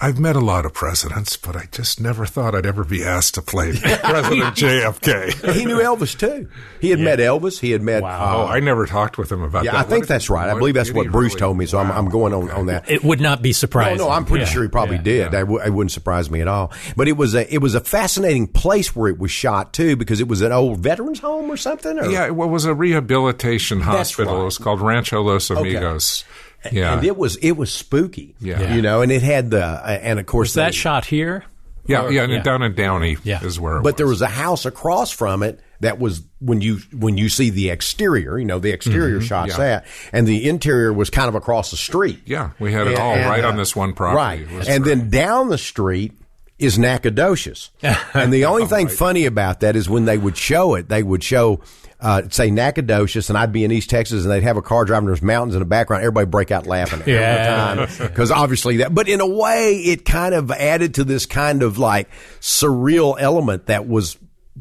[0.00, 3.34] I've met a lot of presidents, but I just never thought I'd ever be asked
[3.34, 5.52] to play President JFK.
[5.54, 6.48] He knew Elvis too.
[6.80, 7.58] He had met Elvis.
[7.60, 8.02] He had met.
[8.02, 8.10] Wow.
[8.18, 9.76] Uh, oh, I never talked with him about Yeah, that.
[9.78, 10.50] I What think did- that's right.
[10.50, 11.66] I believe that's what Bruce really- told me.
[11.66, 12.52] So I'm, I'm going on, okay.
[12.52, 12.90] on that.
[12.90, 13.98] It would not be surprising.
[13.98, 15.02] No, no, I'm pretty Yeah, sure he probably yeah.
[15.02, 15.24] did.
[15.32, 16.72] That w- it wouldn't surprise me at all.
[16.96, 20.20] But it was a it was a fascinating place where it was shot too, because
[20.20, 21.98] it was an old veterans home or something.
[21.98, 22.06] Or?
[22.10, 24.34] Yeah, it was a rehabilitation hospital.
[24.34, 24.42] right.
[24.42, 26.24] It was called Rancho Los Amigos.
[26.72, 26.94] Yeah.
[26.94, 28.34] and it was it was spooky.
[28.40, 28.74] Yeah.
[28.74, 31.44] you know, and it had the uh, and of course Was that the- shot here?
[31.86, 32.42] yeah, yeah, and yeah.
[32.42, 33.44] down in Downey Yeah.
[33.44, 36.78] is where it But there was a house across from it that was when you
[36.92, 39.60] when you see the exterior, you know, the exterior shots Mm-hmm.
[39.60, 39.68] yeah.
[39.80, 42.20] that, and the interior was kind of across the street.
[42.24, 44.44] Yeah, we had it And- all and, right uh, on this one property.
[44.44, 44.66] Right.
[44.68, 44.96] And great.
[44.96, 46.12] then down the street
[46.58, 47.70] is Nacogdoches.
[48.14, 51.22] and the only thing funny about that is when they would show it, they would
[51.22, 51.60] show,
[52.00, 55.06] uh, say Nacogdoches, and I'd be in East Texas, and they'd have a car driving.
[55.06, 56.02] There's mountains in the background.
[56.02, 57.02] Everybody break out laughing.
[57.06, 57.86] Yeah.
[57.98, 61.78] Because obviously that, but in a way, it kind of added to this kind of
[61.78, 62.08] like
[62.40, 64.16] surreal element that was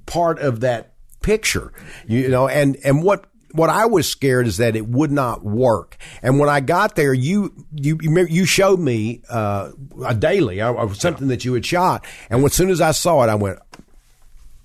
[0.06, 1.72] part of that picture,
[2.08, 5.98] you know, and, and what, what I was scared is that it would not work.
[6.22, 9.72] And when I got there, you you you, showed me uh,
[10.06, 13.24] a daily uh, of something that you had shot, and as soon as I saw
[13.24, 13.60] it, I went,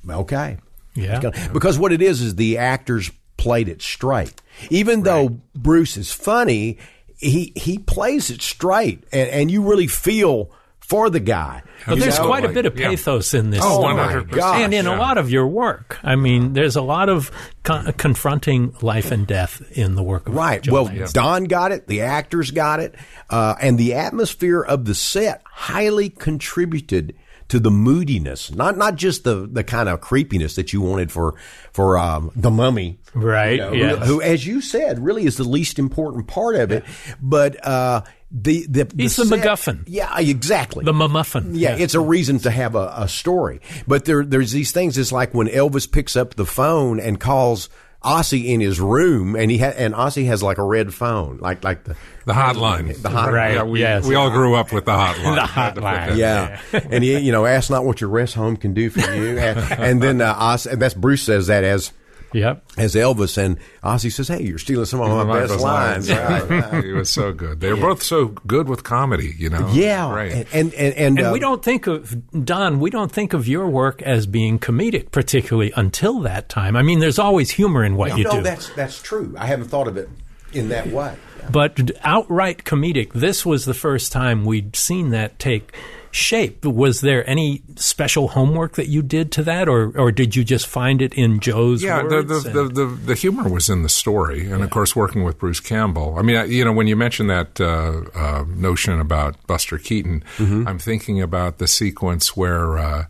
[0.08, 0.56] okay,
[0.94, 1.20] Yeah.
[1.20, 4.34] Gonna- because what it is is the actors played it straight.
[4.70, 6.78] Even though Bruce is funny,
[7.18, 10.50] he he plays it straight, and, and you really feel
[10.88, 11.62] for the guy.
[11.86, 12.26] You there's know?
[12.26, 12.88] quite a bit of Yeah.
[12.88, 13.60] pathos in this.
[13.62, 13.94] Oh, story.
[13.94, 14.64] 100%.
[14.64, 15.98] And in a lot of your work.
[16.02, 17.30] I mean, there's a lot of
[17.62, 20.66] con- confronting life and death in the work of Right.
[20.68, 20.90] Well.
[21.12, 21.86] Don got it.
[21.88, 22.94] The actors got it,
[23.30, 27.14] uh, and the atmosphere of the set highly contributed
[27.48, 31.34] to the moodiness, not not just the the kind of creepiness that you wanted for
[31.72, 34.06] for um, the mummy, Right, you know, yes.
[34.06, 36.84] who, as you said, really is the least important part of it,
[37.20, 37.64] but.
[37.66, 39.84] uh the, the, He's the set- MacGuffin.
[39.86, 40.84] Yeah, exactly.
[40.84, 41.54] The muffin.
[41.54, 43.62] Yeah, it's a reason to have a, a story.
[43.86, 44.98] But there, there's these things.
[44.98, 47.70] It's like when Elvis picks up the phone and calls
[48.04, 51.64] Ossie in his room, and he ha- and Ossie has like a red phone, like
[51.64, 52.88] like the The hotline.
[53.02, 53.32] The hotline.
[53.32, 53.54] Right.
[53.54, 54.06] Yeah, we, yes.
[54.06, 55.34] we all grew up with the hotline.
[55.36, 56.06] The Had to put hotline.
[56.08, 59.00] that- Yeah, and he, you know, ask not what your rest home can do for
[59.00, 61.92] you, and, and then uh, Os, and that's Bruce says that as
[62.32, 62.62] Yep.
[62.76, 65.62] as Elvis, and Ossie says, "Hey, you're stealing some of my One of best those
[65.62, 66.84] lines." lines.
[66.84, 67.60] he was so good.
[67.60, 69.70] They were both so good with comedy, you know.
[69.72, 70.32] yeah, Right.
[70.32, 72.80] and and and, and, And uh, we don't think of Don.
[72.80, 76.76] We don't think of your work as being comedic, particularly until that time.
[76.76, 79.34] I mean, there's always humor in what you no, do, that's that's true.
[79.38, 80.08] I haven't thought of it
[80.52, 81.14] in that way.
[81.50, 83.12] but outright comedic.
[83.14, 85.74] This was the first time we'd seen that take
[86.10, 86.64] shape.
[86.64, 90.66] Was there any special homework that you did to that, or or did you just
[90.66, 93.88] find it in Joe's yeah, the the, the, and- the the humor was in the
[93.88, 96.16] story, and of course, working with Bruce Campbell.
[96.18, 100.24] I mean, I, you know, when you mentioned that uh, uh, notion about Buster Keaton,
[100.38, 100.66] Mm-hmm.
[100.68, 103.04] I'm thinking about the sequence where uh,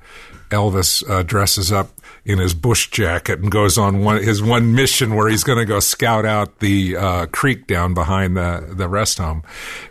[0.50, 1.90] Elvis uh, dresses up
[2.24, 5.64] in his bush jacket and goes on one his one mission where he's going to
[5.64, 9.42] go scout out the uh, creek down behind the the rest home,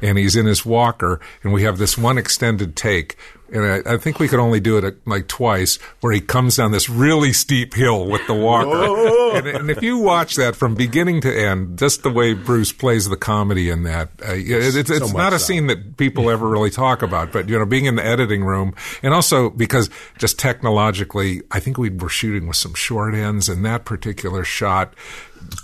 [0.02, 3.18] and he's in his walker, and we have this one extended take
[3.52, 6.58] and I, I think we could only do it uh, like twice, where he comes
[6.58, 9.38] down this really steep hill with the walker.
[9.38, 13.08] and, and if you watch that from beginning to end, just the way Bruce plays
[13.10, 15.46] the comedy in that, uh, it, it's it's much not a so.
[15.46, 17.32] scene that people ever really talk about.
[17.32, 21.78] But you know, being in the editing room, and also because just technologically, I think
[21.78, 24.94] we were shooting with some short ends, and that particular shot.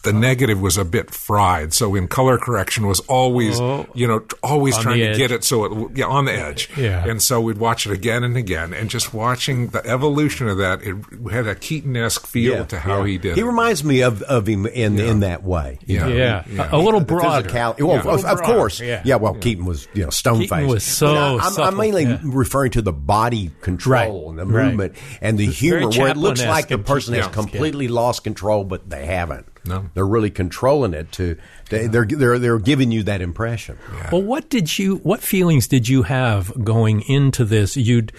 [0.03, 3.87] The negative was a bit fried, so in color correction was always, oh.
[3.93, 4.77] you know, always Oh.
[4.79, 6.69] On trying to get it so it, yeah, on the edge.
[6.75, 7.05] Yeah.
[7.07, 10.81] And so we'd watch it again and again, and just watching the evolution of that,
[10.83, 10.95] it
[11.31, 13.07] had a Keaton-esque feel to how yeah.
[13.07, 13.35] he did it.
[13.35, 13.45] He it.
[13.45, 15.79] reminds me of of him in in that way.
[15.85, 16.07] you Yeah.
[16.07, 16.69] yeah, Yeah.
[16.71, 17.49] A, a little The broader.
[17.53, 17.99] Well, Yeah.
[17.99, 18.81] of, A little of broader, course.
[18.81, 19.15] yeah.
[19.15, 20.51] well, Keaton was you know stone faced.
[20.53, 22.19] Keaton was so I'm, I'm mainly yeah.
[22.23, 24.65] referring to the body control and the right.
[24.67, 28.63] movement and the It's humor, where it looks like the person has completely lost control,
[28.65, 29.47] but they haven't.
[29.65, 29.89] No.
[29.93, 31.11] they're really controlling it.
[31.13, 31.37] To
[31.69, 33.77] they, they're they're they're giving you that impression.
[34.11, 34.97] Well, what did you?
[34.97, 37.77] What feelings did you have going into this?
[37.77, 38.11] You'd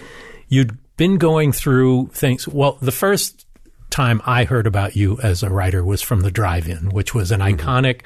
[0.49, 2.47] you'd been going through things.
[2.47, 3.45] Well, the first
[3.89, 7.39] time I heard about you as a writer was from the Drive-In, which was an
[7.41, 7.59] Mm-hmm.
[7.69, 8.01] iconic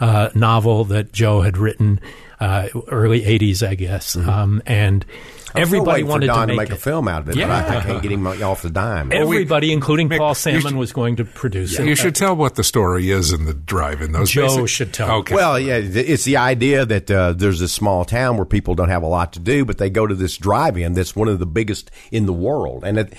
[0.00, 2.00] uh, novel that Joe had written
[2.40, 6.52] uh, early '80s, I guess, um, and I'm still everybody waiting wanted for Don to
[6.54, 6.80] to make, make, a it.
[6.82, 7.82] film out of it, but I, I Yeah.
[7.82, 9.12] can't get him off the dime.
[9.12, 11.86] Everybody, including Mick, Paul you Sammon, should- was going to produce it.
[11.86, 14.12] you should tell what the story is in the drive-in.
[14.12, 15.10] Those Joe basic- should tell.
[15.18, 15.34] Okay.
[15.34, 19.02] Well, yeah, it's the idea that uh, there's this small town where people don't have
[19.02, 21.90] a lot to do, but they go to this drive-in that's one of the biggest
[22.10, 23.12] in the world, and it.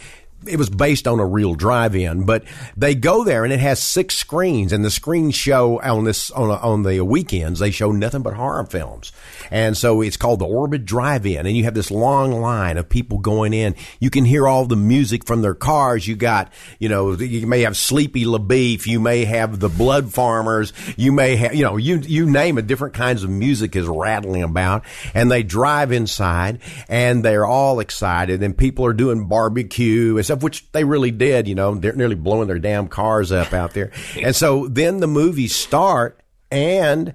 [0.47, 2.43] It was based on a real drive-in, but
[2.77, 6.49] they go there and it has six screens, and the screens show on this on
[6.49, 9.12] a, on the weekends they show nothing but horror films,
[9.51, 13.19] and so it's called the Orbit Drive-In, and you have this long line of people
[13.19, 13.75] going in.
[13.99, 16.08] You can hear all the music from their cars.
[16.08, 20.73] You got, you know, you may have Sleepy LaBeef, you may have the Blood Farmers,
[20.97, 22.67] you may have, you know, you you name it.
[22.67, 28.43] Different kinds of music is rattling about, and they drive inside, and they're all excited,
[28.43, 31.48] and people are doing barbecue and stuff, which they really did.
[31.48, 35.08] You know, they're nearly blowing their damn cars up out there, and so then the
[35.08, 36.19] movies start,
[36.52, 37.13] and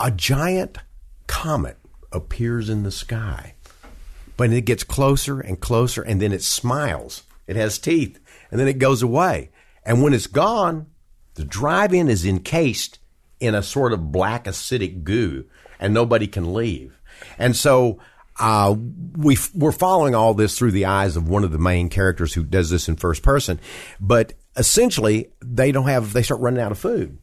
[0.00, 0.78] a giant
[1.26, 1.76] comet
[2.12, 3.54] appears in the sky.
[4.36, 7.24] But it gets closer and closer, and then it smiles.
[7.48, 9.50] It has teeth, and then it goes away.
[9.84, 10.86] And when it's gone,
[11.34, 12.98] the drive in is encased
[13.40, 15.46] in a sort of black acidic goo,
[15.80, 17.00] and nobody can leave.
[17.36, 17.98] And so
[18.38, 18.74] uh,
[19.16, 22.44] we, we're following all this through the eyes of one of the main characters who
[22.44, 23.60] does this in first person.
[24.00, 27.18] But essentially, they don't have, they start running out of food.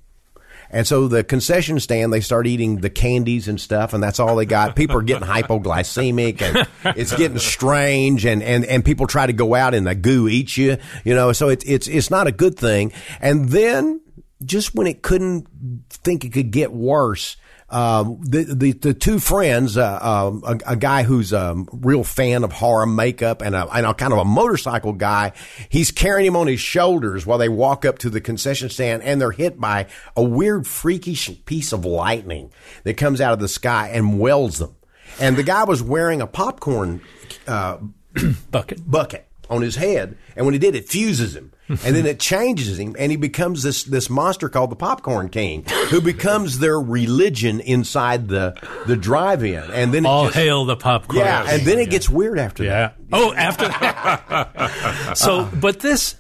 [0.70, 4.36] And so the concession stand, they start eating the candies and stuff, and that's all
[4.36, 4.76] they got.
[4.76, 9.54] People are getting hypoglycemic, and it's getting strange, and, and, and people try to go
[9.54, 11.32] out and the goo eats you, you know.
[11.34, 12.92] So it's it's it's not a good thing.
[13.22, 14.02] And then
[14.44, 15.48] just when it couldn't
[15.90, 17.38] think it could get worse.
[17.68, 22.44] Um, the, the the two friends, uh, um, a, a guy who's a real fan
[22.44, 25.32] of horror makeup and a, and a kind of a motorcycle guy,
[25.70, 29.20] he's carrying him on his shoulders while they walk up to the concession stand, and
[29.20, 32.52] they're hit by a weird, freakish piece of lightning
[32.84, 34.76] that comes out of the sky and welds them.
[35.20, 37.02] And the guy was wearing a popcorn
[37.48, 37.80] uh,
[38.52, 38.90] Bucket.
[38.90, 39.28] bucket.
[39.50, 42.96] on his head, and when he did, it fuses him, and then it changes him,
[43.00, 48.28] and he becomes this this monster called the Popcorn King, who becomes their religion inside
[48.28, 48.56] the
[48.88, 51.20] the drive-in, and then All just- hail the popcorn.
[51.20, 52.72] yeah, and then it gets weird after Yeah.
[52.90, 52.96] that.
[53.14, 55.14] Oh, after that.
[55.18, 56.16] so, but this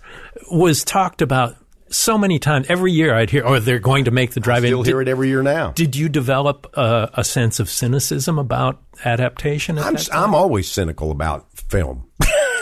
[0.52, 1.56] was talked about
[1.90, 2.66] so many times.
[2.70, 4.70] Every year I'd hear, oh, they're going to make the drive-in.
[4.70, 5.72] You'll hear it every year now.
[5.72, 9.78] Did you develop a, a sense of cynicism about adaptation?
[9.78, 10.24] At I'm?
[10.26, 12.05] I'm always cynical about film.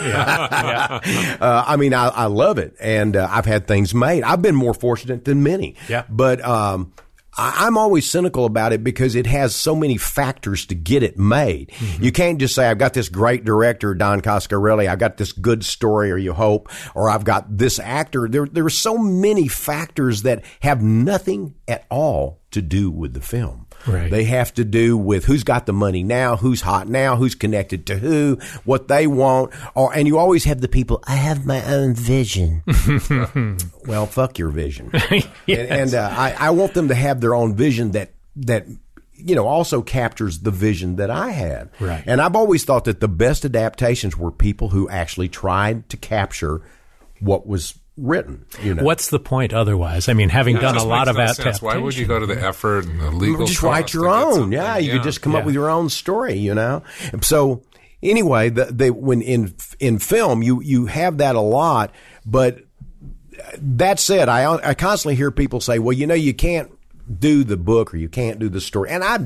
[0.04, 1.36] Yeah, yeah.
[1.40, 4.22] Uh, I mean, I, I love it, and uh, I've had things made.
[4.22, 5.76] I've been more fortunate than many.
[5.88, 6.04] Yeah.
[6.08, 6.92] But um,
[7.36, 11.18] I, I'm always cynical about it because it has so many factors to get it
[11.18, 11.70] made.
[11.70, 12.04] Mm-hmm.
[12.04, 15.64] You can't just say, I've got this great director, Don Coscarelli, I've got this good
[15.64, 18.28] story, or you hope, or I've got this actor.
[18.28, 23.20] There, there are so many factors that have nothing at all to do with the
[23.20, 23.63] film.
[23.86, 24.10] Right.
[24.10, 27.86] They have to do with who's got the money now, who's hot now, who's connected
[27.86, 31.02] to who, what they want, or and you always have the people.
[31.06, 32.62] I have my own vision.
[33.86, 34.90] well, fuck your vision.
[35.46, 38.66] And, and uh, I, I want them to have their own vision that that
[39.14, 41.70] you know also captures the vision that I had.
[41.78, 42.02] Right.
[42.06, 46.62] And I've always thought that the best adaptations were people who actually tried to capture
[47.20, 48.44] what was written.
[48.62, 48.82] You know.
[48.82, 50.08] What's the point otherwise?
[50.08, 51.52] I mean, having It done a lot of no adaptation.
[51.52, 51.62] sense.
[51.62, 53.26] Why would you go to the effort and the legal?
[53.28, 54.52] You could just write your own.
[54.52, 56.34] Yeah, you could just come up with your own story.
[56.34, 56.82] You know.
[57.22, 57.62] So
[58.02, 61.92] anyway, the, they when in in film you you have that a lot,
[62.26, 62.60] but
[63.58, 66.70] that said, I I constantly hear people say, well, you know, you can't
[67.18, 68.90] do the book or you can't do the story.
[68.90, 69.18] And I,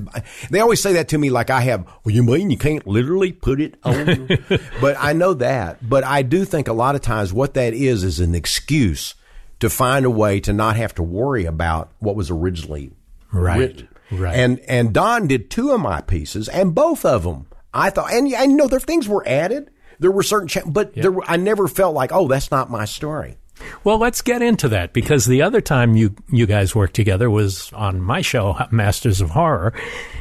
[0.50, 3.32] they always say that to me like I have, well, you mean you can't literally
[3.32, 4.28] put it on?
[4.80, 5.88] but I know that.
[5.88, 9.14] But I do think a lot of times what that is is an excuse
[9.60, 12.92] to find a way to not have to worry about what was originally
[13.32, 13.88] Right, written.
[14.12, 14.34] right.
[14.36, 18.34] And, and Don did two of my pieces and both of them I thought, and
[18.34, 19.70] I know there things were added.
[19.98, 22.86] There were certain, cha- but there were, I never felt like, oh, that's not my
[22.86, 23.36] story.
[23.84, 27.72] Well, let's get into that because the other time you you guys worked together was
[27.72, 29.72] on my show, Masters of Horror,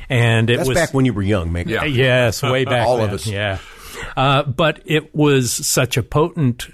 [0.09, 1.67] and it That's was back when you were young, Mick.
[1.67, 1.83] Yeah.
[1.85, 2.87] Yes, way back.
[2.87, 3.27] All of us.
[3.27, 3.59] Yeah.
[4.15, 6.67] Uh, but it was such a potent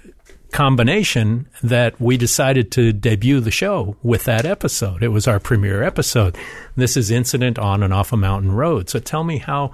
[0.54, 5.02] combination that we decided to debut the show with that episode.
[5.02, 6.36] It was our premiere episode.
[6.76, 8.88] This is Incident on and Off a Mountain Road.
[8.88, 9.72] So tell me how,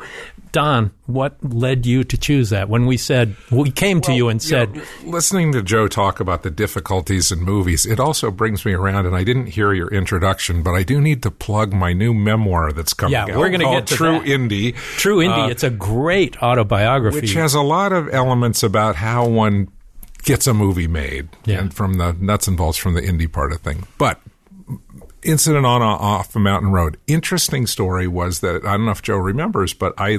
[0.53, 2.69] Don, what led you to choose that?
[2.69, 6.19] When we said, we came to you and said, You know, listening to Joe talk
[6.21, 9.89] about the difficulties in movies, it also brings me around, and I didn't hear your
[9.89, 13.37] introduction, but I do need to plug my new memoir that's coming Yeah, out.
[13.37, 14.27] we're gonna called get to True that.
[14.27, 14.75] Indie.
[14.97, 17.19] True Indie, it's a great autobiography.
[17.19, 19.69] Uh, which has a lot of elements about how one
[20.23, 21.61] gets a movie made Yeah.
[21.61, 23.85] and from the nuts and bolts from the indie part of thing.
[23.99, 24.21] But
[25.23, 26.97] incident on off a mountain road.
[27.07, 30.19] Interesting story was that I don't know if Joe remembers, but I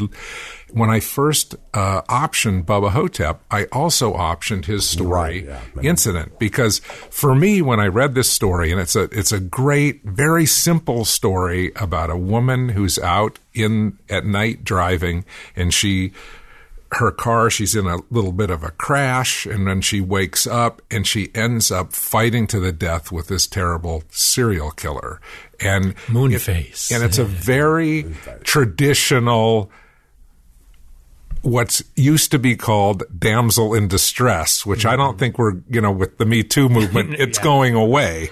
[0.72, 6.40] when I first uh, optioned Bubba Ho-Tep, I also optioned his story Right, yeah, incident
[6.40, 10.46] because for me when I read this story and it's a it's a great very
[10.46, 15.26] simple story about a woman who's out in at night driving
[15.56, 16.14] and she
[16.94, 20.82] her car she's in a little bit of a crash and then she wakes up
[20.92, 25.22] and she ends up fighting to the death with this terrible serial killer
[25.62, 26.92] and Moonface.
[26.92, 28.14] it- and it's a very
[28.44, 29.72] traditional
[31.42, 35.20] what's used to be called damsel in distress, which I don't mm-hmm.
[35.20, 38.30] think we're, you know, with the Me Too movement, it's going away.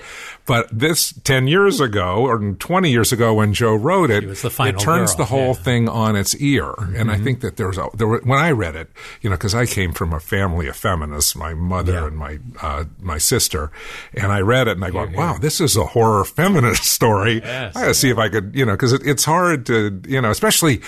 [0.49, 5.11] But this 10 years ago or 20 years ago when Joe wrote it, it turns
[5.11, 5.53] girl, the whole yeah.
[5.53, 6.73] thing on its ear.
[6.95, 8.89] And I think that there's a, there were, when I read it,
[9.21, 12.85] you know, cause I came from a family of feminists, my mother and my, uh,
[12.99, 13.71] my sister,
[14.15, 17.41] and I read it and I go, wow, this is a horror feminist story.
[17.43, 17.75] Yes.
[17.75, 20.31] I gotta see if I could, you know, cause it, it's hard to, you know,
[20.31, 20.81] especially,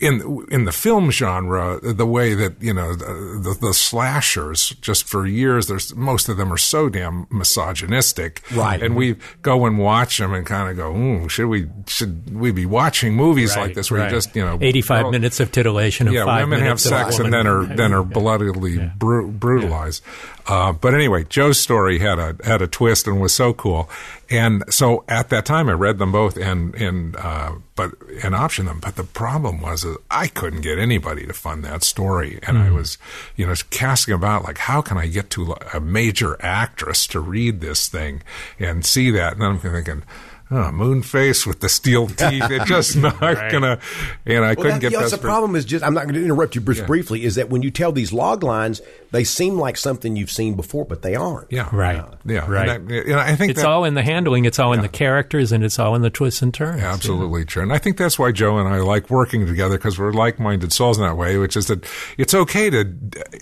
[0.00, 5.04] in in the film genre, the way that you know the, the, the slashers, just
[5.04, 8.82] for years, there's most of them are so damn misogynistic, Right.
[8.82, 12.50] And we go and watch them and kind of go, Ooh, should we should we
[12.50, 14.10] be watching movies like this where right.
[14.10, 16.90] you just you know 85 minutes of titillation and yeah, five women have minutes of
[16.90, 20.02] sex and then are then are bloodily bru- brutalized.
[20.46, 23.88] Uh, but anyway, Joe's story had a had a twist and was so cool.
[24.30, 27.92] And so at that time, I read them both and and uh, but
[28.22, 28.80] and optioned them.
[28.80, 32.70] But the problem was is I couldn't get anybody to fund that story, and I
[32.70, 32.98] was
[33.36, 37.60] you know casting about like how can I get to a major actress to read
[37.60, 38.22] this thing
[38.58, 40.02] and see that, and then I'm thinking.
[40.54, 42.50] Oh, moon face with the steel teeth.
[42.50, 43.78] It's just not gonna.
[44.26, 45.10] And I Well, couldn't that, get yeah, that.
[45.10, 47.24] the problem is just I'm not going to interrupt you Bruce, briefly.
[47.24, 48.80] Is that when you tell these log lines,
[49.10, 51.50] they seem like something you've seen before, but they aren't.
[51.52, 52.02] Yeah, Right.
[52.24, 52.68] Yeah, Right.
[52.68, 54.44] And I, and I think It's that, all in the handling.
[54.44, 56.82] It's all in the characters, and it's all in the twists and turns.
[56.82, 57.62] Absolutely true.
[57.62, 60.72] And I think that's why Joe and I like working together because we're like minded
[60.72, 61.84] souls in that way, which is that
[62.18, 62.92] it's okay to,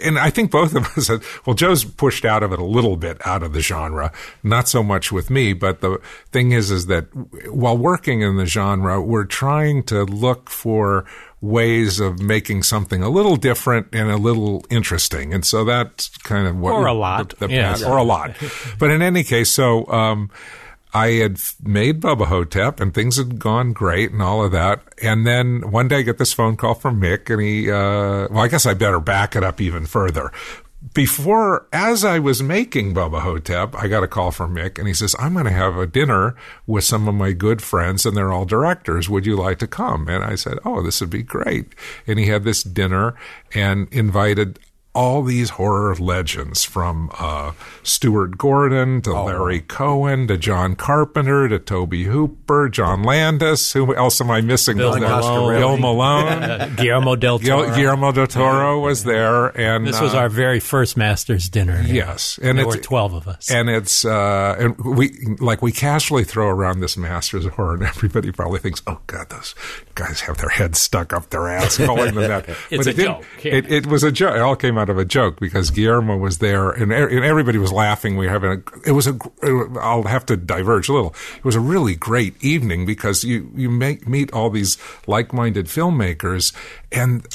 [0.02, 1.10] and I think both of us,
[1.46, 4.82] well, Joe's pushed out of it a little bit out of the genre, not so
[4.82, 6.00] much with me, but the
[6.30, 7.01] thing is, is that
[7.50, 11.04] while working in the genre, we're trying to look for
[11.40, 15.34] ways of making something a little different and a little interesting.
[15.34, 17.30] And so that's kind of what Or a lot.
[17.38, 17.82] the, the Yes.
[17.82, 18.36] path- or a lot.
[18.78, 20.30] But in any case, so um,
[20.94, 24.82] I had made Bubba Ho-Tep, and things had gone great and all of that.
[25.02, 28.38] And then one day, I get this phone call from Mick, and he, uh, well,
[28.44, 30.30] I guess I better back it up even further.
[30.94, 34.92] Before, as I was making Bubba Ho-Tep, I got a call from Mick, and he
[34.92, 36.34] says, "I'm going to have a dinner
[36.66, 39.08] with some of my good friends, and they're all directors.
[39.08, 41.74] Would you like to come?" And I said, "Oh, this would be great."
[42.06, 43.14] And he had this dinner
[43.54, 44.58] and invited
[44.94, 51.58] all these horror legends from uh, Stuart Gordon to Larry Cohen to John Carpenter to
[51.58, 53.72] Tobe Hooper, John Landis.
[53.72, 54.76] Who else am I missing?
[54.76, 54.98] Bill?
[54.98, 55.58] Malone.
[55.58, 56.74] Bill Malone.
[56.76, 57.74] Guillermo del Toro.
[57.74, 61.80] Guillermo del Toro was there, and This was uh, our very first Masters dinner.
[61.86, 63.50] yes, and there it's were twelve of us.
[63.50, 67.82] and it's uh, and we like we casually throw around this Masters of Horror, and
[67.84, 69.54] everybody probably thinks, "Oh God, those
[69.94, 72.96] guys have their heads stuck up their ass calling them that." It's but a it
[73.04, 73.54] joke, yeah.
[73.54, 74.34] It, it was a joke.
[74.36, 77.72] It all came out of a joke because Guillermo was there, and, and everybody was
[77.72, 78.16] laughing.
[78.16, 78.88] We were having a.
[78.88, 79.18] It was a.
[79.80, 81.14] I'll have to diverge a little.
[81.36, 85.66] It was a really great evening because you you make, meet all these like minded
[85.66, 86.52] filmmakers
[86.90, 87.26] and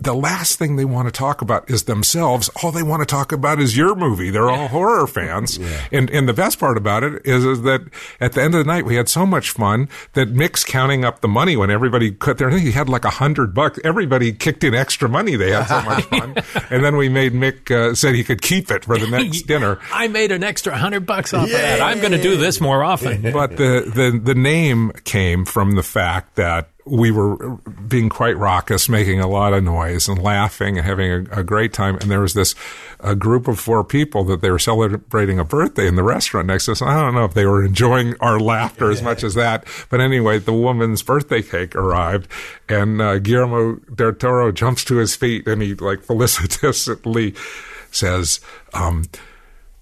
[0.00, 2.48] the last thing they want to talk about is themselves.
[2.62, 4.30] All they want to talk about is your movie.
[4.30, 5.58] They're all horror fans.
[5.92, 7.82] And and the best part about it is, is that
[8.20, 11.20] at the end of the night we had so much fun that Mick's counting up
[11.20, 13.78] the money when everybody cut their he had like a hundred bucks.
[13.84, 15.36] Everybody kicked in extra money.
[15.36, 16.34] They had so much fun.
[16.70, 19.78] and then we made Mick uh, said he could keep it for the next dinner.
[19.92, 21.80] I made an extra hundred bucks off of that.
[21.80, 23.30] I'm going to do this more often.
[23.30, 27.56] but the, the the name came from the fact that we were
[27.86, 31.72] being quite raucous, making a lot of noise and laughing and having a, a great
[31.72, 31.96] time.
[31.96, 32.54] And there was this
[33.00, 36.66] a group of four people that they were celebrating a birthday in the restaurant next
[36.66, 36.82] to us.
[36.82, 40.38] I don't know if they were enjoying our laughter as much as that, but anyway,
[40.38, 42.28] the woman's birthday cake arrived,
[42.68, 47.34] and uh, Guillermo del Toro jumps to his feet and he like felicitously
[47.90, 48.40] says.
[48.74, 49.04] Um,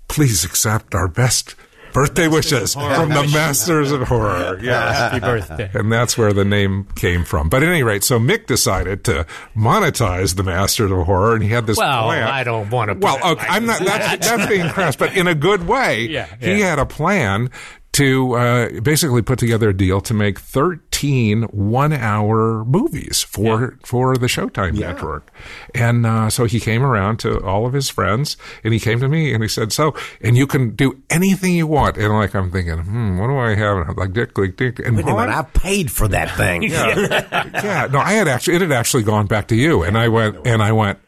[0.08, 1.54] please accept our best
[1.92, 4.58] birthday wishes from the Masters of Horror.
[4.62, 4.96] Yes.
[4.96, 5.70] Happy birthday.
[5.74, 7.48] And that's where the name came from.
[7.48, 9.26] But at any rate, so Mick decided to
[9.56, 12.22] monetize the Masters of Horror, and he had this Well, plan.
[12.28, 12.94] I don't want to.
[12.98, 13.80] Well, okay, I'm not.
[13.84, 16.00] That's, that's being crass, but in a good way.
[16.10, 16.70] Yeah, He yeah.
[16.70, 17.50] had a plan
[17.92, 24.26] to uh, basically put together a deal to make 13 one-hour movies for for the
[24.26, 25.30] Showtime network,
[25.74, 29.08] and uh, so he came around to all of his friends, and he came to
[29.08, 32.50] me and he said, "So, and you can do anything you want." And like I'm
[32.52, 33.76] thinking, hmm, what do I have?
[33.78, 36.36] And I'm like Dick, Dick, Dick, and Wait a minute, I- I paid for that
[36.36, 36.62] thing.
[36.70, 40.46] yeah, no, I had actually it had actually gone back to you, and I went
[40.46, 40.98] and I went,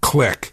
[0.00, 0.52] click.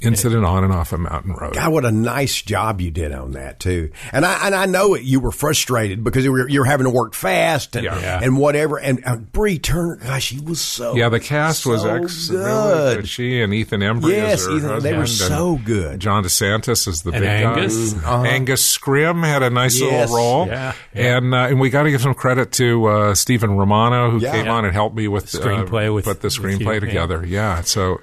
[0.00, 1.54] Incident on and off a mountain road.
[1.54, 3.90] God, what a nice job you did on that too.
[4.12, 6.84] And I and I know it, you were frustrated because you were, you were having
[6.84, 8.00] to work fast and Yeah.
[8.00, 8.20] Yeah.
[8.22, 8.78] and whatever.
[8.78, 12.44] And uh, Bree Turner, gosh, she was so Yeah, the cast was so ex- good.
[12.44, 13.08] really good.
[13.08, 14.12] She and Ethan Embry.
[14.12, 15.98] Yes, her Ethan- they were so good.
[15.98, 17.92] John DeSantis is the And big Angus.
[17.94, 18.26] guy.
[18.28, 20.10] Angus Scrimm had a nice Yes.
[20.10, 20.46] little role.
[20.46, 20.74] Yeah.
[20.94, 24.32] and uh, and we got to give some credit to uh, Stephen Romano who Yeah.
[24.32, 24.52] came Yeah.
[24.52, 27.24] on and helped me with uh, Screenplay with- put the screenplay you, together.
[27.26, 27.62] Yeah.
[27.62, 28.00] So,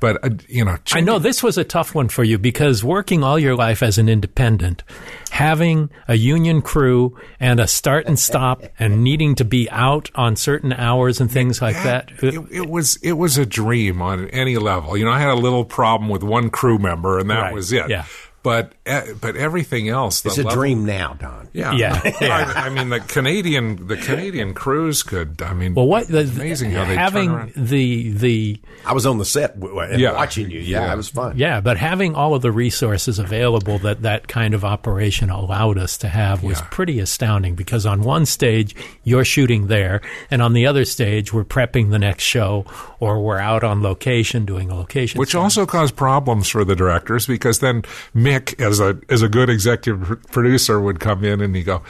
[0.00, 3.24] but uh, you know, I know this was a tough one for you because working
[3.24, 4.82] all your life as an independent,
[5.30, 10.36] having a union crew and a start and stop and needing to be out on
[10.36, 12.10] certain hours and things like that.
[12.22, 14.96] it, it was it was a dream on any level.
[14.96, 17.72] You know, I had a little problem with one crew member, and that Right, was
[17.72, 17.88] it.
[17.88, 18.04] yeah.
[18.42, 21.48] But uh, but everything else, the It's a level- dream now, Don.
[21.52, 25.40] Yeah, Yeah, I, I mean, the Canadian the Canadian crews could.
[25.40, 27.52] I mean, Well, what the, it's amazing how they having around.
[27.56, 30.12] the the I was on the set w- w- Yeah.
[30.12, 30.58] watching you.
[30.60, 30.92] Yeah, Yeah.
[30.92, 31.38] it was fun.
[31.38, 35.96] yeah, but having all of the resources available that that kind of operation allowed us
[35.98, 36.66] to have was Yeah.
[36.70, 37.54] pretty astounding.
[37.54, 38.74] Because on one stage
[39.04, 42.64] you're shooting there, and on the other stage we're prepping the next show,
[43.00, 45.18] or we're out on location doing a location.
[45.18, 45.40] which scene.
[45.40, 47.82] also caused problems for the directors because then
[48.14, 51.82] Mick, as a as a good executive producer, would come in and he go,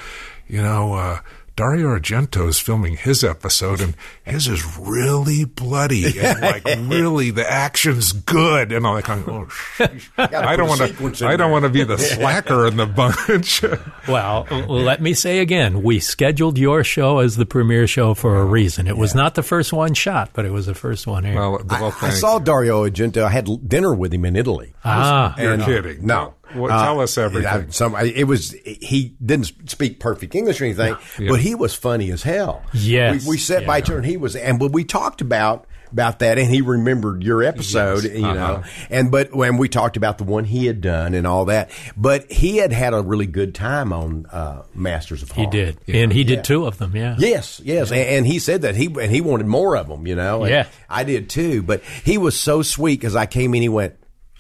[0.47, 1.21] you know, uh,
[1.57, 8.11] Dario Argento's filming his episode, and his is really bloody and like really the action's
[8.11, 8.73] good.
[8.73, 10.09] And I'm like, oh, sheesh.
[10.19, 11.27] I don't want to.
[11.29, 13.63] I don't want to be the slacker in the bunch.
[14.09, 18.45] well, let me say again, we scheduled your show as the premiere show for a
[18.45, 18.89] reason.
[18.89, 21.37] It was not the first one shot, but it was the first one aired.
[21.37, 23.23] well, well, I thank saw Dario Argento.
[23.23, 24.75] I had dinner with him in Italy.
[24.85, 26.05] ah, You're And, uh, kidding.
[26.05, 26.35] No.
[26.55, 27.43] Well, tell us Uh, everything.
[27.53, 30.97] yeah, Some, it was he didn't speak perfect English or anything,
[31.29, 32.63] but he was funny as hell.
[32.73, 33.25] Yes.
[33.25, 33.83] we, we sat by Yeah.
[33.83, 37.23] each other, and he was, and but we talked about about that, and he remembered
[37.23, 38.35] your episode, you Uh-huh.
[38.35, 41.71] know, and but when we talked about the one he had done and all that,
[41.97, 45.53] but he had had a really good time on uh, Masters of he Horror.
[45.53, 46.97] did, and he did two of them.
[46.97, 47.15] Yeah.
[47.17, 50.17] Yes, yes, and, and he said that he and he wanted more of them, you
[50.17, 50.43] know.
[50.43, 50.67] and Yeah.
[50.91, 51.63] I did too.
[51.63, 53.95] But he was so sweet because I came in, he went,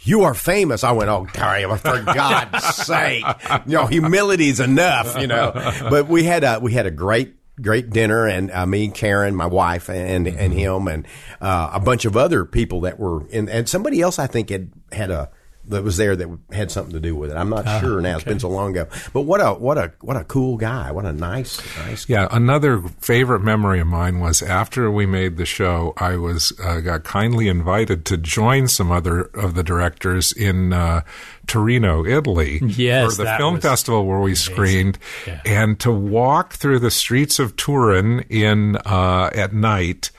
[0.05, 3.25] "You are famous." I went, "Oh, Dario, for God's sake,
[3.67, 5.53] you know, humility is enough, you know."
[5.91, 9.35] But we had a we had a great great dinner, and uh, me, and Karen,
[9.35, 11.07] my wife, and and him, and
[11.41, 14.71] uh, a bunch of other people that were in, and somebody else I think had
[14.93, 15.31] had a.
[15.69, 17.37] That was there that had something to do with it.
[17.37, 18.17] I'm not sure now.
[18.17, 18.87] It's been so long ago.
[19.13, 20.91] But what a what a what a cool guy.
[20.93, 22.09] What a nice nice.
[22.09, 26.81] Yeah, another favorite memory of mine was after we made the show, I was uh,
[26.81, 31.01] got kindly invited to join some other of the directors in uh,
[31.47, 35.41] Torino, Italy, Yes, for the film festival where we screened, Yeah.
[35.47, 40.11] and to walk through the streets of Turin in uh, at night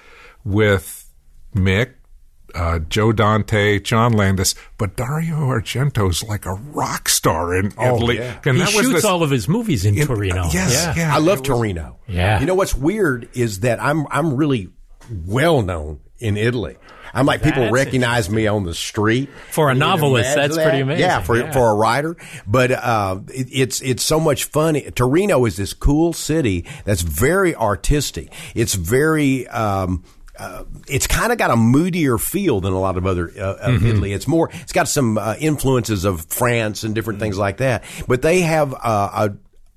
[0.44, 1.12] with
[1.56, 1.94] Mick.
[2.56, 8.18] Uh, Joe Dante, John Landis, but Dario Argento's like a rock star in Italy.
[8.18, 8.40] yeah.
[8.46, 10.46] And He that was shoots the- all of his movies in, in- Torino.
[10.54, 10.94] yes, yeah.
[10.96, 11.16] yeah.
[11.16, 12.00] I love was- Torino.
[12.08, 12.40] Yeah.
[12.40, 14.70] You know what's weird is that I'm I'm really
[15.26, 16.78] well known in Italy.
[17.14, 19.30] I'm like people recognize me on the street.
[19.52, 20.64] For a you novelist, that's that?
[20.64, 21.02] pretty amazing.
[21.02, 21.52] Yeah, for Yeah.
[21.52, 24.76] for a writer, but uh, it, it's it's so much fun.
[24.96, 28.34] Torino is this cool city that's very artistic.
[28.54, 29.48] It's very.
[29.48, 30.04] Um,
[30.38, 33.76] uh, it's kind of got a moodier feel than a lot of other uh, of
[33.76, 33.86] Mm-hmm.
[33.88, 34.14] Italy.
[34.14, 34.50] It's more.
[34.54, 37.84] It's got some uh, influences of France and different things like that.
[38.08, 38.78] But they have uh,
[39.30, 39.30] a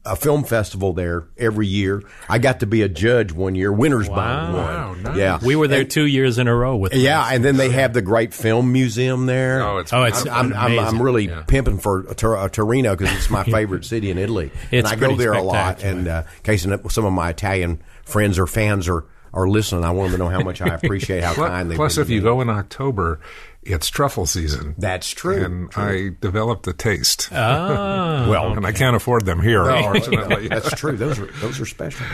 [0.04, 2.02] a film festival there every year.
[2.30, 3.70] I got to be a judge one year.
[3.70, 5.02] Winners Bond Wow, one.
[5.02, 5.16] nice.
[5.18, 6.94] Yeah, We were there two years in a row with.
[6.94, 9.60] yeah, and then they have the great film museum there.
[9.62, 10.98] Oh, it's Oh, it's I'm, I'm, I'm amazing.
[11.00, 11.42] really Yeah.
[11.46, 15.14] pimping for Tor- uh, Torino because it's my favorite city in Italy, and I go
[15.14, 15.82] there a lot.
[15.82, 19.90] And uh, in case some of my Italian friends or fans are are listening, I
[19.90, 21.76] want them to know how much I appreciate how Plus, kind they.
[21.76, 23.20] plus if you go in October,
[23.62, 24.74] it's truffle season.
[24.78, 25.44] That's true.
[25.44, 27.28] And I developed a taste.
[27.32, 28.26] Ah.
[28.30, 30.48] well, and I can't afford them here, unfortunately.
[30.48, 30.96] that's true.
[30.96, 32.06] Those are those are special.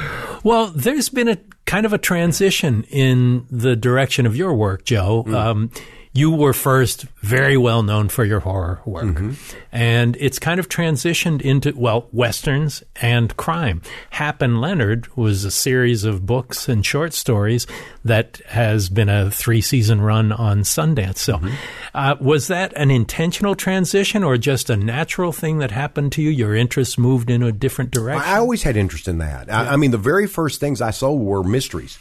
[0.43, 5.25] Well, there's been a kind of a transition in the direction of your work, Joe.
[5.27, 5.35] Mm.
[5.35, 5.71] Um,
[6.17, 9.33] you were first very well known for your horror work, Mm-hmm.
[9.73, 13.83] and it's kind of transitioned into well westerns and crime.
[14.11, 17.67] Hap and Leonard was a series of books and short stories
[18.05, 21.19] that has been a three season run on Sundance.
[21.19, 21.55] So, Mm-hmm.
[21.95, 26.31] uh, was that an intentional transition or just a natural thing that happened to you?
[26.31, 28.23] Your interests moved in a different direction.
[28.25, 29.53] I always had interest in that.
[29.53, 31.99] I, I mean, the very first things I sold were mysteries.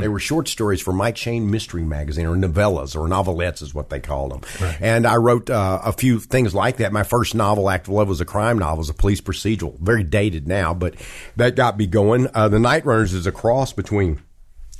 [0.00, 3.90] They were short stories for Mike Shayne Mystery Magazine, or novellas, or novelettes is what
[3.90, 4.40] they called them.
[4.80, 6.92] And I wrote uh, a few things like that.
[6.92, 10.04] My first novel, Act of Love, was a crime novel, was a police procedural, very
[10.04, 10.94] dated now, but
[11.36, 12.28] that got me going.
[12.34, 14.20] Uh, the Night Runners is a cross between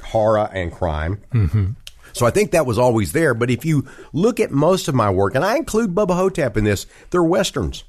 [0.03, 1.23] horror and crime.
[1.33, 1.71] Mm-hmm.
[2.13, 3.35] So I think that was always there.
[3.35, 6.65] But if you look at most of my work, and I include Bubba Ho-Tep in
[6.65, 7.83] this, they're westerns.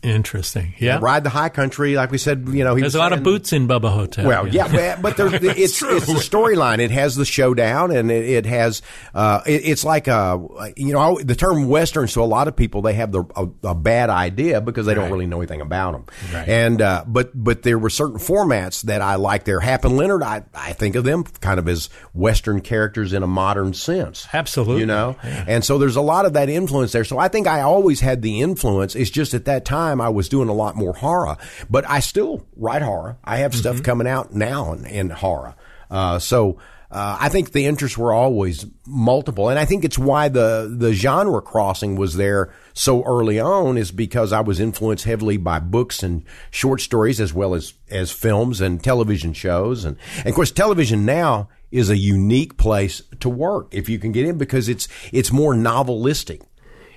[0.00, 0.74] Interesting.
[0.78, 1.00] Yeah.
[1.02, 3.52] Ride the High Country, like we said, you know, he There's a lot of boots
[3.52, 4.24] in Bubba Ho-Tep.
[4.24, 6.78] well, yeah, but, but there's, it's it's the storyline.
[6.78, 8.80] It has the showdown, and it, it has
[9.12, 10.40] uh, it, it's like a
[10.76, 12.06] you know the term western.
[12.06, 15.10] So a lot of people they have the a, a bad idea because they don't
[15.10, 16.04] really know anything about them.
[16.32, 16.48] Right.
[16.48, 19.44] And uh, but but there were certain formats that I like.
[19.44, 20.22] There, Hap and Leonard.
[20.22, 24.28] I I think of them kind of as western characters in a modern sense.
[24.32, 24.80] Absolutely.
[24.80, 25.16] you know.
[25.22, 27.04] And so there's a lot of that influence there.
[27.04, 28.94] So I think I always had the influence.
[28.94, 31.36] It's just at that time I was doing a lot more horror,
[31.68, 33.18] but I still write horror.
[33.24, 35.54] I have stuff coming out now in, in horror.
[35.90, 36.58] Uh, so.
[36.90, 40.94] Uh, I think the interests were always multiple, and I think it's why the the
[40.94, 46.02] genre crossing was there so early on is because I was influenced heavily by books
[46.02, 50.50] and short stories as well as as films and television shows, and, and of course
[50.50, 54.88] television now is a unique place to work if you can get in because it's
[55.12, 56.40] it's more novelistic.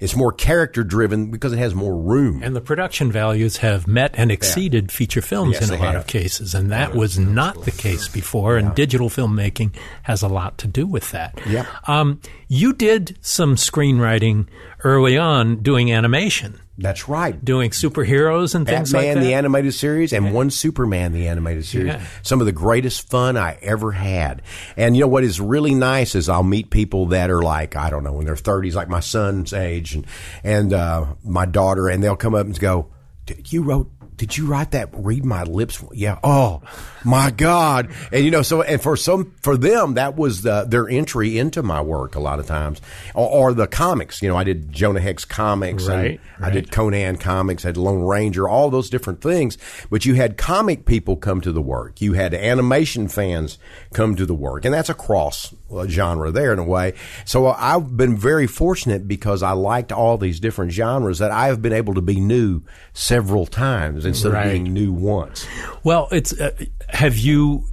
[0.02, 2.42] It's more character driven because it has more room.
[2.44, 6.02] And the production values have met and exceeded feature films Yes, in a lot have.
[6.02, 8.58] of cases, and that was not the case before.
[8.58, 11.40] And digital filmmaking has a lot to do with that.
[11.48, 11.68] Yep.
[11.88, 14.48] Um, you did some screenwriting
[14.84, 16.60] early on, doing animation.
[16.82, 17.44] That's right.
[17.44, 19.28] doing superheroes and things Batman like that.
[19.28, 21.94] the animated series and one Superman the animated series.
[21.94, 22.06] Yeah.
[22.24, 24.42] Some of the greatest fun I ever had.
[24.78, 27.90] And you know what is really nice is I'll meet people that are like I
[27.90, 30.06] don't know in their thirties, like my son's age, and
[30.44, 32.88] and uh, my daughter, and they'll come up and go,
[33.26, 34.90] "Did "You wrote." Did you write that?
[34.94, 35.84] Read my lips.
[35.94, 36.20] Yeah.
[36.24, 36.62] Oh,
[37.04, 37.90] my God.
[38.12, 41.64] And you know, so and for some, for them, that was the, their entry into
[41.64, 42.16] my work.
[42.16, 42.82] A lot of times,
[43.16, 44.22] or, or the comics.
[44.22, 47.78] You know, I did Jonah Hex comics, Right, and I did Conan comics, I had
[47.78, 49.58] Lone Ranger, all those different things.
[49.90, 52.02] But you had comic people come to the work.
[52.02, 53.58] You had animation fans
[53.94, 54.66] come to the work.
[54.66, 55.54] And that's a cross
[55.88, 56.94] genre there in a way.
[57.26, 61.48] So uh, I've been very fortunate because I liked all these different genres that I
[61.48, 62.62] have been able to be new
[62.94, 64.48] several times instead Right.
[64.48, 65.46] of being new once.
[65.84, 66.52] Well, it's uh,
[66.92, 67.66] have you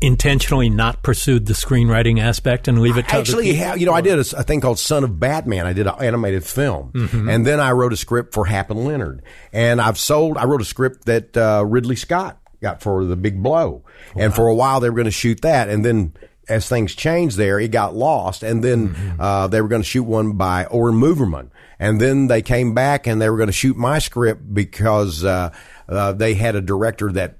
[0.00, 4.00] intentionally not pursued the screenwriting aspect and leave it to Actually, ha- you know, I
[4.00, 5.64] did a thing called Son of Batman.
[5.66, 6.90] I did an animated film,
[7.28, 9.22] and then I wrote a script for Hap and Leonard.
[9.52, 10.36] And I've sold.
[10.36, 13.84] I wrote a script that uh, Ridley Scott got for The Big Blow,
[14.16, 16.14] and for a while they were going to shoot that, and then.
[16.48, 20.02] As things changed there, it got lost, and then uh, they were going to shoot
[20.02, 23.76] one by Oren Moverman, and then they came back and they were going to shoot
[23.76, 25.50] my script because uh,
[25.88, 27.38] uh, they had a director that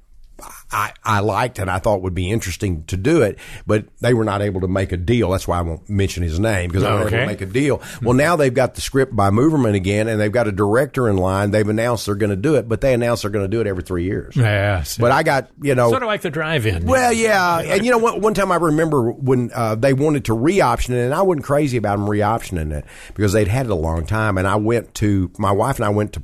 [0.70, 4.24] I, I liked and I thought would be interesting to do it, but they were
[4.24, 5.30] not able to make a deal.
[5.30, 7.82] That's why I won't mention his name because I wasn't able to make a deal.
[8.02, 11.16] Well, now they've got the script by Moverman again and they've got a director in
[11.16, 11.50] line.
[11.50, 13.66] They've announced they're going to do it, but they announced they're going to do it
[13.66, 14.34] every three years.
[14.36, 15.90] Yeah, so- But I got, you know.
[15.90, 16.86] sort of like the drive-in.
[16.86, 18.20] Well, yeah, and you know what?
[18.20, 21.76] One time I remember when uh, they wanted to re-option it, and I wasn't crazy
[21.76, 22.84] about them re-optioning it
[23.14, 24.38] because they'd had it a long time.
[24.38, 26.22] And I went to my wife and I went to